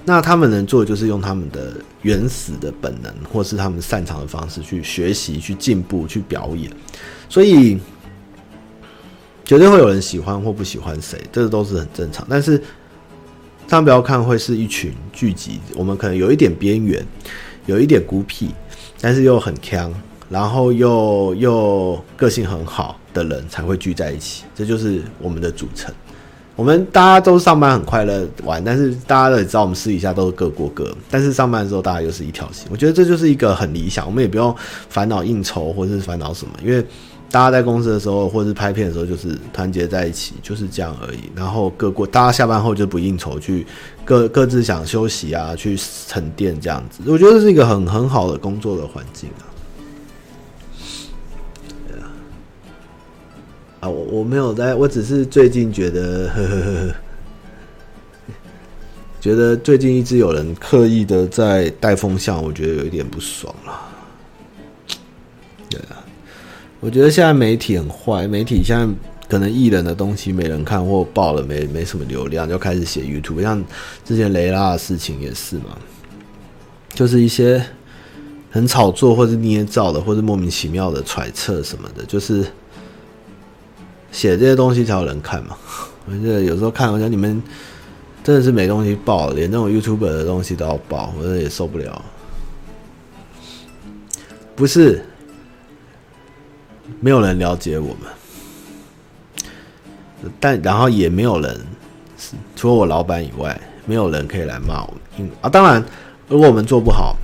[0.04, 6.70] 那他们能做的就是用他们的原始的本能，或是他们擅长的方式去学习、去进步、去表演。
[7.28, 7.78] 所以，
[9.44, 12.26] 绝对会有人喜欢或不喜欢谁，这都是很正常。
[12.28, 12.60] 但是，
[13.68, 17.06] 上不要看会是一群聚集，我们可能有一点边缘，
[17.66, 18.50] 有一点孤僻，
[19.00, 19.88] 但是又很锵，
[20.32, 24.44] 然后又又个性很好的人才会聚在一起。
[24.54, 25.94] 这就是我们的组成。
[26.54, 30.94] 我们大家都上班很快乐玩，但是大家都知道我们私底下都是各过各。
[31.10, 34.04] 但是上班的时候大家又是一条心，我觉得这就是一个很理想。
[34.04, 34.54] 我们也不用
[34.88, 36.84] 烦恼应酬或者是烦恼什么，因为
[37.30, 41.20] 大家在公司的时候或是拍片的时候就是团结在一起，就是这样而已。
[41.34, 43.66] 然后各过，大家下班后就不应酬，去
[44.04, 45.74] 各各自想休息啊，去
[46.06, 47.02] 沉淀这样子。
[47.06, 49.48] 我觉得这是一个很很好的工作的环境啊。
[53.82, 56.94] 啊，我我没有在，我只是最近觉得呵呵呵，
[59.20, 63.72] 觉得最近一直有人刻意的在带风向，我觉得有一点不爽了。
[65.68, 65.98] 对啊，
[66.78, 68.86] 我觉得现在媒体很坏，媒体现在
[69.28, 73.60] 可能艺人的东西没人看，或爆了没没什么流量，就开始写 YouTube，像
[74.04, 75.76] 之前雷拉的事情也是嘛，
[76.94, 77.60] 就是一些
[78.48, 82.46] 很炒作或是捏造的，或是莫名其妙的揣测什么的，就是。
[84.12, 85.56] 写这些东西才有人看嘛？
[86.06, 87.42] 我觉得有时候看，我觉得你们
[88.22, 92.04] 真的是没东西报，连那种 YouTube 的东西都要报，我觉得也受不了。
[94.54, 95.04] 不是，
[97.00, 97.96] 没有人了解我
[100.22, 101.60] 们，但然后也没有人，
[102.54, 105.48] 除了我老板以外，没有人可以来骂我们啊。
[105.48, 105.82] 当然，
[106.28, 107.16] 如果我们做不好，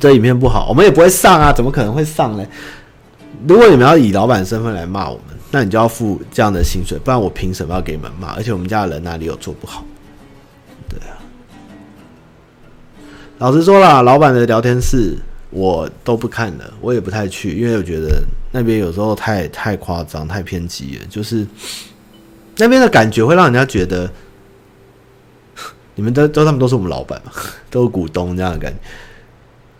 [0.00, 2.44] 这影片不好，我们也不会上啊，怎么可能会上呢？
[3.46, 5.33] 如果你们要以老板身份来骂我们。
[5.54, 8.32] 那你就要付这样的薪水，不然我凭什么要给你们骂？
[8.34, 9.84] 而且我们家的人哪里有做不好？
[10.88, 11.14] 对啊，
[13.38, 15.16] 老实说啦，老板的聊天室
[15.50, 21.46] 我都不看了，我也不太去，因为我觉得那边有时候太太夸张、太偏激了，就是
[22.56, 24.10] 那边的感觉会让人家觉得
[25.94, 27.30] 你们都都他们都是我们老板嘛，
[27.70, 28.78] 都是股东这样的感觉。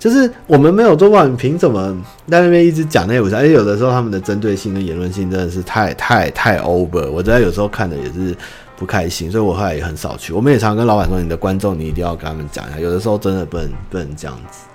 [0.05, 1.91] 就是我们没有做过，你凭什么
[2.29, 3.25] 在那边一直讲那些武？
[3.35, 8.37] 而且有的时候他们的针对性跟言论性真的是太太太 over，我在有时候看的也是
[8.77, 10.35] 不开心，所以我后来也很少去。
[10.35, 14.67] 我们也常跟老板说，你的观众你一定要跟他们讲一下，有的时候真的不能不能这样子。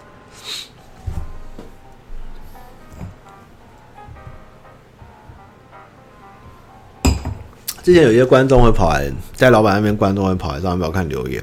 [7.84, 11.40] 之前有些观众会跑来，在老板那边，观众会跑来上面看留言，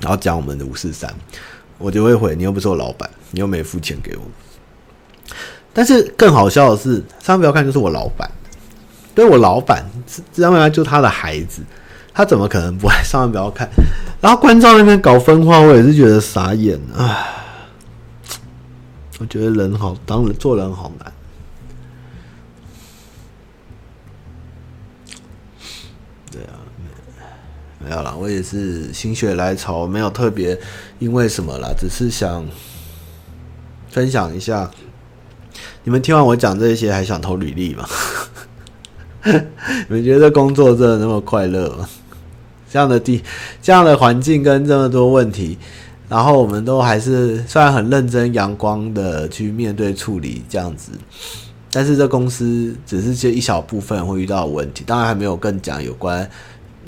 [0.00, 1.14] 然后讲我们的五四三。
[1.82, 4.22] 我就会回你，又不是我老板，你又没付钱给我。
[5.72, 8.30] 但是更好笑的是，上面不要看就是我老板，
[9.14, 9.84] 对我老板，
[10.32, 11.62] 上面就他的孩子，
[12.14, 13.68] 他怎么可能不爱上面不要看？
[14.20, 17.26] 然后观众那边搞分化，我也是觉得傻眼啊！
[19.18, 21.12] 我觉得人好，当人做人好难。
[26.30, 26.54] 对啊
[27.78, 30.58] 没有啦，我也是心血来潮，没有特别
[31.02, 32.46] 因为什么啦，只是想
[33.90, 34.70] 分享一下。
[35.82, 37.84] 你们听完我讲这些，还想投履历吗？
[39.24, 41.88] 你们觉得工作真的那么快乐吗？
[42.70, 43.20] 这样的地，
[43.60, 45.58] 这样的环境跟这么多问题，
[46.08, 50.92] 然后我们都还是虽然很认真、阳光的去面对处理这样子，
[51.72, 56.30] 但是这公司只是这一小部分会遇到问题，当然还没有更讲有关。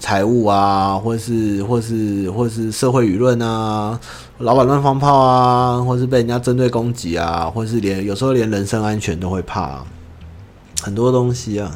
[0.04, 3.98] 财务啊，或是或是或是社会舆论啊，
[4.36, 9.82] 老板乱放炮啊，或是被人家针对攻击啊，或是连有时候连人身安全都会怕，
[10.82, 11.72] 很多东西啊。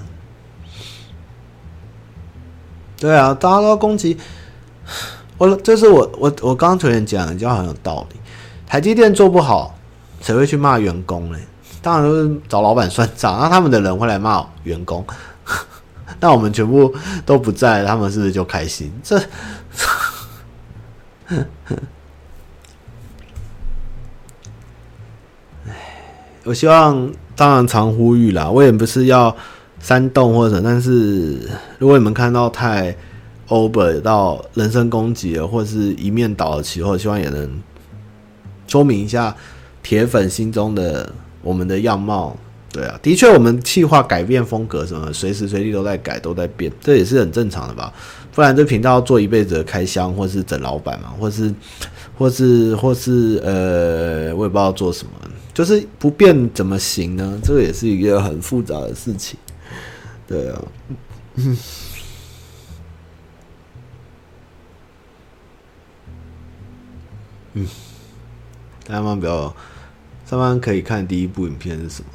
[2.99, 4.19] 对啊，大家都攻击
[5.39, 8.21] 我，这是我我我刚刚突然讲的，就很有道理。
[8.67, 9.75] 台积电做不好，
[10.21, 11.39] 谁会去骂员工呢？
[11.81, 15.03] 当然都是找老板算账，那他们的人会来骂员工，
[16.21, 16.95] 那我们全部
[17.25, 18.93] 都不在，他们是不是就开心？
[19.03, 19.21] 这，
[26.45, 29.37] 我希望当然常呼吁啦，我也不是要
[29.81, 31.49] 煽动或者，但是
[31.79, 32.97] 如果你们看到太
[33.49, 37.63] over 到人身攻击了，或者是一面倒的起后，希望也能
[38.67, 39.35] 说明一下
[39.83, 41.13] 铁粉心中的。
[41.41, 42.37] 我们的样貌，
[42.79, 47.93] 对啊，的确，我们企划改变风格什么，随时随地都在改，都在变，这也是很正常的吧？
[48.33, 51.53] 不然这频道做一辈子的开箱，或是整老板嘛，或是，
[52.17, 55.11] 或是，或是，呃，我也不知道做什么，
[55.53, 57.37] 就是不变怎么行呢？
[57.43, 59.37] 这个也是一个很复杂的事情，
[60.29, 60.65] 对啊，
[61.35, 61.59] 嗯，
[67.55, 67.67] 嗯，
[68.87, 69.53] 大家们不要。
[70.27, 72.11] 上班可以看第一部影片是什么？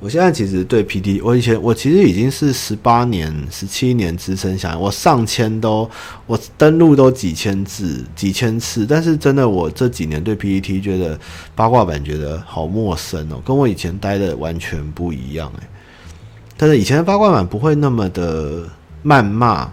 [0.00, 5.88] 我现在其实对 PT，我以前我其实已经是十八年、十七年资深想，我上千都
[6.26, 11.20] 我登录都几千字、几千次，但是真的我这几年对 PTT 觉得
[11.54, 15.66] 八卦版觉得好陌生哦，跟我以前待的完全不一样诶。
[16.56, 18.66] 但是以前的八卦版不会那么的
[19.04, 19.70] 谩骂，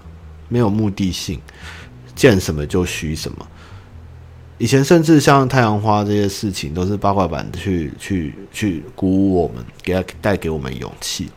[0.50, 1.40] 没有目的性，
[2.16, 3.48] 见什么就虚什么。
[4.60, 11.30] 以前甚至像太阳花这些事情，都是八卦版去去去鼓舞我们，给他带给我们勇气。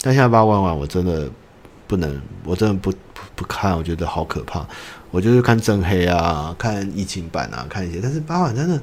[0.00, 1.28] 但现在八卦版我真的
[1.88, 4.64] 不能，我真的不不不看，我觉得好可怕。
[5.10, 7.98] 我就是看正黑啊，看疫情版啊，看一些。
[8.00, 8.80] 但是八卦版真的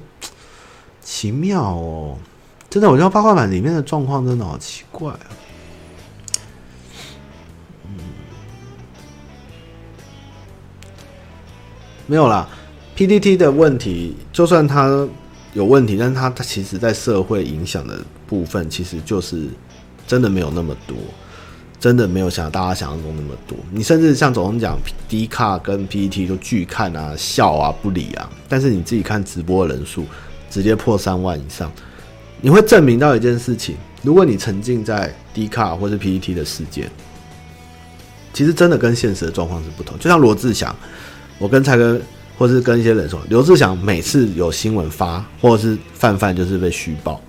[1.02, 2.18] 奇妙哦，
[2.70, 5.20] 真的，我觉得八卦版里面的状况真的好奇怪啊。
[12.08, 12.50] 没有啦。
[12.96, 15.06] PDT 的问题，就算它
[15.54, 19.48] 有问题，但是它它其实在社会影响的部分，其实就是
[20.08, 20.96] 真的没有那么多，
[21.78, 23.58] 真的没有像大家想象中那么多。
[23.70, 24.78] 你甚至像总统讲
[25.10, 30.06] D 卡跟 PTT 都拒看啊、笑啊、不理啊，但是你自己看直播人数
[30.50, 31.70] 直接破三万以上，
[32.40, 36.90] 你会证明到一件事情：如果你沉浸在 D 卡或是 PTT 的世界，
[38.32, 40.00] 其实真的跟现实的状况是不同。
[40.00, 40.74] 就像罗志祥，
[41.38, 42.00] 我跟蔡哥。
[42.38, 47.22] 或是跟一些人说，刘志祥每次有新闻发，或者是范范就是被虚报，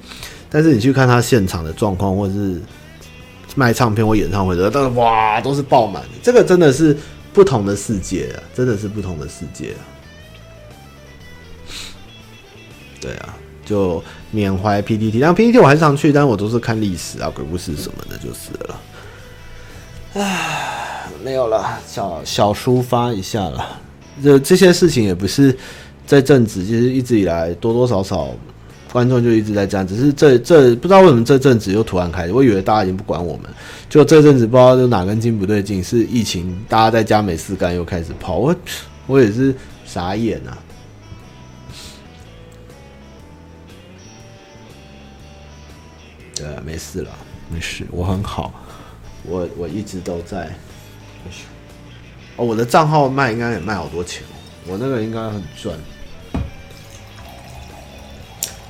[0.50, 2.60] 但是你去看他现场的状况，或是
[3.54, 6.02] 卖唱片或演唱会的，都是哇，都是爆满。
[6.22, 6.96] 这个真的是
[7.32, 9.80] 不同的世界啊，真的是不同的世界啊。
[13.00, 13.34] 对啊，
[13.64, 14.02] 就
[14.32, 18.80] 缅怀 P D T，但 P D T 我还是常去，但是我都是看历史啊、鬼故事什么的，就是了。
[20.14, 23.80] 唉，没有了，小小抒发一下了。
[24.22, 25.56] 这这些事情也不是
[26.06, 28.34] 在阵子，其实一直以来多多少少
[28.92, 33.44] 观众就一直在这样，只是这这不知道为什么这阵子又突然开始，我以为大家已经不管我们，
[33.88, 38.56] 就这阵子不知道就哪根筋不对劲，是疫情，大家在家没事干又开始跑，我
[39.06, 39.54] 我也是
[39.84, 40.56] 傻眼啊。
[46.34, 47.10] 对啊，没事了，
[47.50, 48.52] 没事，我很好，
[49.24, 50.54] 我我一直都在。
[52.36, 54.22] 哦，我的账号卖应该也卖好多钱，
[54.66, 55.74] 我那个应该很赚。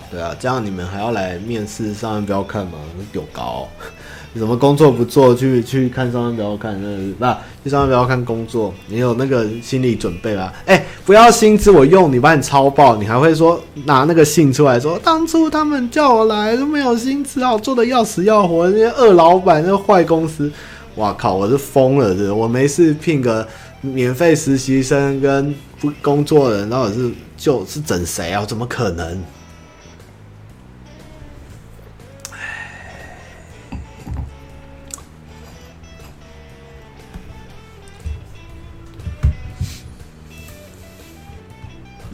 [0.09, 2.79] 对啊，这样你们还要来面试上班不要看吗？
[3.13, 3.69] 有高，
[4.33, 6.81] 你什么工作不做去去看上班不要看？
[6.81, 10.53] 那那去上班不要看工作，你有那个心理准备吗？
[10.65, 20.51] 哎，不要薪资我用你，把你超爆，你还会说拿那个信出来说，当初他们叫我来都没有薪资啊，我做的要死要活，那些二老板，那坏公司。
[20.97, 21.35] 哇靠！
[21.35, 22.33] 我是疯了，是？
[22.33, 23.47] 我没事聘个
[23.83, 28.47] 免费实习生跟不工作的人，到底是就是整谁啊？
[28.47, 29.23] 怎么可能？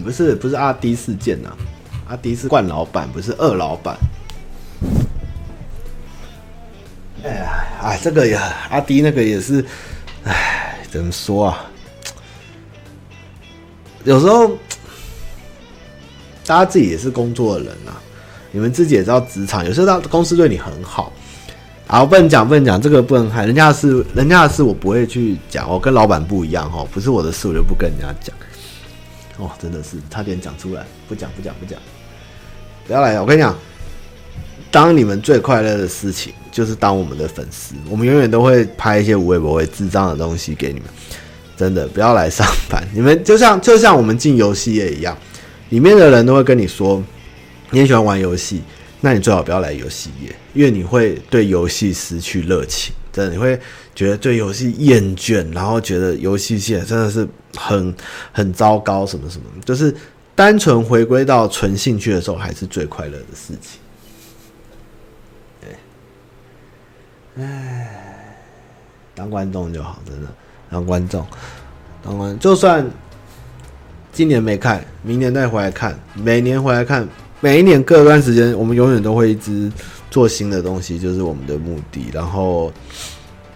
[0.03, 1.57] 不是不是阿迪事件呐、啊？
[2.09, 3.97] 阿迪是惯老板，不是二老板。
[8.03, 9.65] 这个呀，阿迪那个也是，
[10.25, 11.71] 哎，怎么说啊？
[14.03, 14.49] 有时候
[16.45, 17.95] 大家自己也是工作的人、啊，
[18.51, 21.13] 你们自己也知道，职场有时候到公司对你很好，
[21.87, 28.35] 啊，不能讲，不能讲，这个不能害人家的事，人家的事我不会去讲，我跟老板不一样哦，不是我的事，我就不跟人家讲。
[29.39, 31.79] 哦，真的是差点讲出来，不讲，不讲，不讲，
[32.85, 33.57] 不要来，我跟你讲。
[34.73, 40.89] 当你们最快乐的事情，就是当我们的粉丝，我们永远都会拍一些无微不微智障的东西给你们。
[41.55, 42.83] 真的不要来上班。
[42.93, 45.17] 你们就像 就像我们进游戏业一样，
[45.69, 47.01] 里面的人都会跟你说，
[47.71, 48.63] 你很喜欢玩游戏，
[49.03, 52.93] 那你最好不要来游戏业，因为你会对游戏失去热情。
[53.13, 53.61] 真的，你会
[53.95, 57.95] 觉得对游戏厌倦，然后觉得游戏现在真的是很
[58.33, 59.95] 很糟糕，什么什么，就是
[60.35, 63.79] 单纯回归到纯兴趣的时候，还是最快乐的事情。
[67.39, 68.37] 唉，
[69.15, 70.29] 当观众就好，真的
[70.71, 71.27] 当观众，
[72.05, 72.85] 当观，就算
[74.13, 77.09] 今年没看，明年再回来看，每年回来看，
[77.41, 79.71] 每一年各段时间，我们永远都会一直。
[80.13, 82.71] 做新的东西就是我们的目的，然后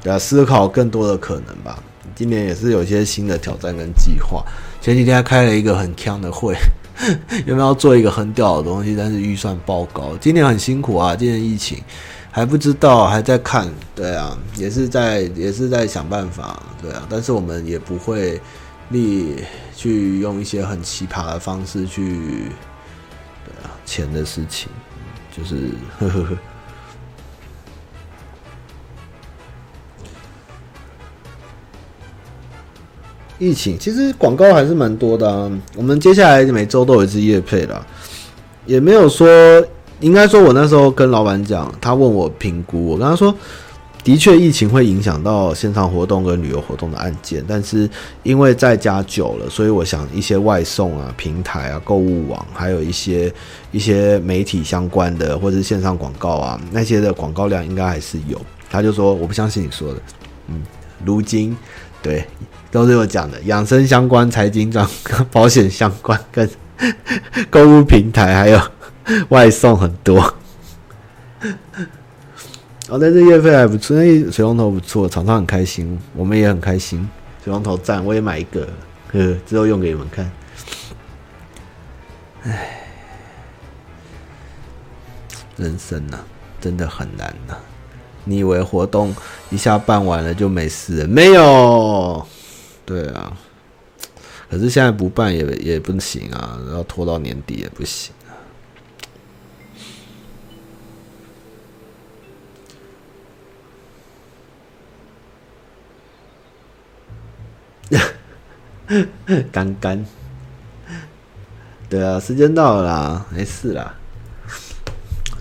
[0.04, 1.78] 要思考更多的可能吧。
[2.14, 4.42] 今年也是有一些新的挑战跟计划。
[4.80, 6.56] 前几天还开了一个很强的会，
[7.44, 8.96] 有没有做一个很屌的东西？
[8.96, 10.16] 但是预算爆高。
[10.18, 11.76] 今年很辛苦啊，今年疫情
[12.36, 13.66] 还不知道，还在看。
[13.94, 16.62] 对啊，也是在也是在想办法。
[16.82, 18.38] 对啊，但是我们也不会
[18.90, 19.36] 力
[19.74, 22.50] 去用一些很奇葩的方式去
[23.42, 24.68] 对啊钱的事情。
[25.34, 26.36] 就是呵呵呵，
[33.38, 35.50] 疫情其实广告还是蛮多的啊。
[35.74, 37.82] 我们接下来每周都有一支夜配啦，
[38.66, 39.26] 也没有说，
[40.00, 43.34] 应该说，我那时候跟老板讲，他问我评估，我跟他说。
[44.04, 47.90] 的确，疫情会影响到线上活动跟旅游活动的案件，但是
[48.22, 53.34] 因为在家久了，所以我想一些外送啊、平台啊、购物网，还有一些
[53.72, 58.40] 一些媒体相关的或者是线上广告啊，那些的广告量应该还是有。
[58.70, 60.00] 他就说：“我不相信你说的。”
[60.46, 60.62] 嗯，
[61.04, 61.56] 如今
[62.00, 62.24] 对
[62.70, 64.88] 都是有讲的，养生相关、财经专、
[65.32, 66.48] 保险相关跟
[67.50, 68.60] 购物平台还有
[69.30, 70.20] 外送很多。
[72.88, 77.08] 哦，但是月费还不错，那水龙头不错，厂商很开心，我们也很开心。
[77.44, 78.68] 水龙头赞，我也买一个，
[79.12, 80.30] 呵，之后用给你们看。
[82.44, 82.80] 唉，
[85.56, 86.18] 人生呐、
[86.60, 87.56] 真的很难呐、
[88.24, 89.14] 你以为活动
[89.50, 91.08] 一下办完了就没事了？
[91.08, 92.24] 没有。
[92.84, 93.36] 对啊，
[94.48, 98.12] 可是现在不办也也不行啊，要拖到年底也不行。
[109.50, 110.06] 干干，
[111.88, 113.96] 对啊，时间到了啦，没事啦，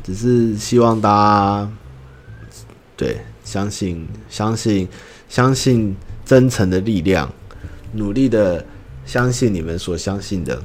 [0.04, 1.72] 只是希望大家
[2.98, 4.90] 对相信、相信、
[5.30, 5.96] 相信
[6.26, 7.32] 真诚的力量，
[7.94, 8.66] 努力的
[9.06, 10.62] 相信你们所相信的。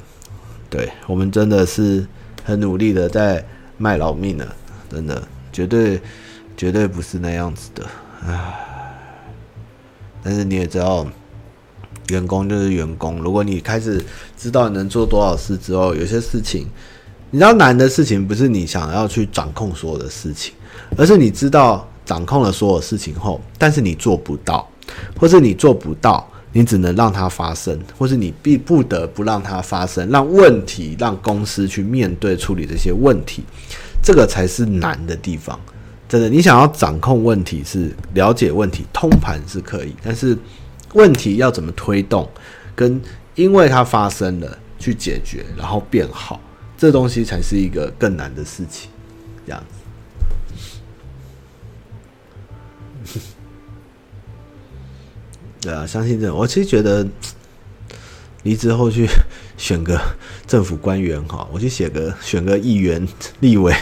[0.69, 2.07] 对，我们真的是
[2.45, 3.45] 很努力的在
[3.79, 4.57] 卖老命了，
[4.91, 5.23] 真的，
[5.53, 6.01] 绝对
[6.57, 7.87] 绝对不是那样子的，
[8.27, 8.67] 唉。
[10.23, 11.07] 但是你也知道。
[12.09, 13.23] 员工就是员工。
[13.23, 14.05] 如果你开始
[14.37, 16.67] 知道能做多少事之后，有些事情，
[17.31, 20.53] 你知道难的事情不是你想要去掌控所有的事情，
[20.97, 24.69] 而是你知道掌控了所有事情后，但是你做不到，
[25.21, 33.45] 或是你做不到，你只能让它发生，或是你必不得不让它发生，让问题让公司去面对处理这些问题，
[34.03, 35.59] 这个才是难的地方。
[36.09, 40.37] 真的，你想要掌控问题是了解问题，通盘是可以，但是。
[40.95, 42.29] 问题要怎么推动，
[42.75, 43.01] 跟
[43.37, 46.41] 因为它发生了去解决，然后变好，
[46.77, 48.91] 这东西才是一个更难的事情。
[49.47, 49.80] 这样子，
[55.61, 57.07] 对啊，相信这种，我其实觉得
[58.45, 59.07] 离职后去
[59.59, 60.01] 选个
[60.47, 63.07] 政府官员哈，我去写个选个议员、
[63.41, 63.75] 立委、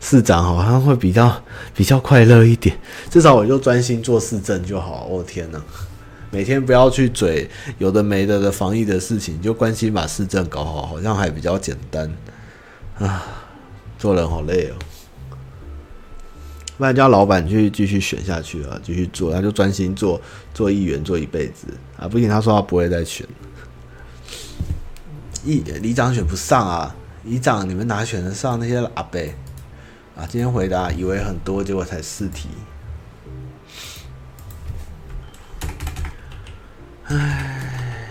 [0.00, 1.42] 市长，好像会比较
[1.74, 2.74] 比较快乐一点。
[3.10, 5.06] 至少我就专心做市政就好。
[5.10, 5.60] 我天哪！
[6.30, 12.10] 每天不要去嘴有的没的的防疫的事情，就关心把市政搞好，好像还比较简单
[12.98, 13.22] 啊。
[13.98, 14.74] 做人好累哦，
[16.78, 20.20] 不然叫老板去继续选下去啊，继续做，他就专心做
[20.52, 22.06] 做议员做一辈子啊。
[22.06, 23.26] 不行，他说他不会再选。
[25.44, 29.18] 议里长选不上啊，里长你们哪选得上那些阿伯
[30.16, 30.26] 啊？
[30.28, 32.48] 今天回答以为很多，结果才四题。
[37.04, 38.10] 唉，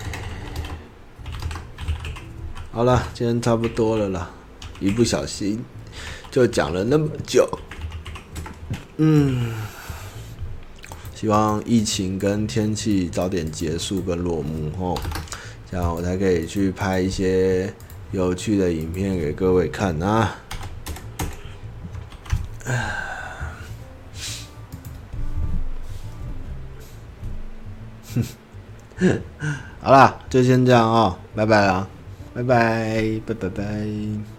[2.71, 4.31] 好了，今天差不多了啦，
[4.79, 5.63] 一不小心
[6.31, 7.47] 就讲了那么久。
[8.97, 9.53] 嗯，
[11.13, 14.97] 希望疫情跟天气早点结束跟落幕后，
[15.69, 17.73] 这样我才可以去拍一些
[18.11, 20.35] 有趣的影片给各位看啊。
[29.81, 31.85] 好啦，就先这样、哦，拜拜啦，
[32.33, 34.34] 拜拜，拜拜拜。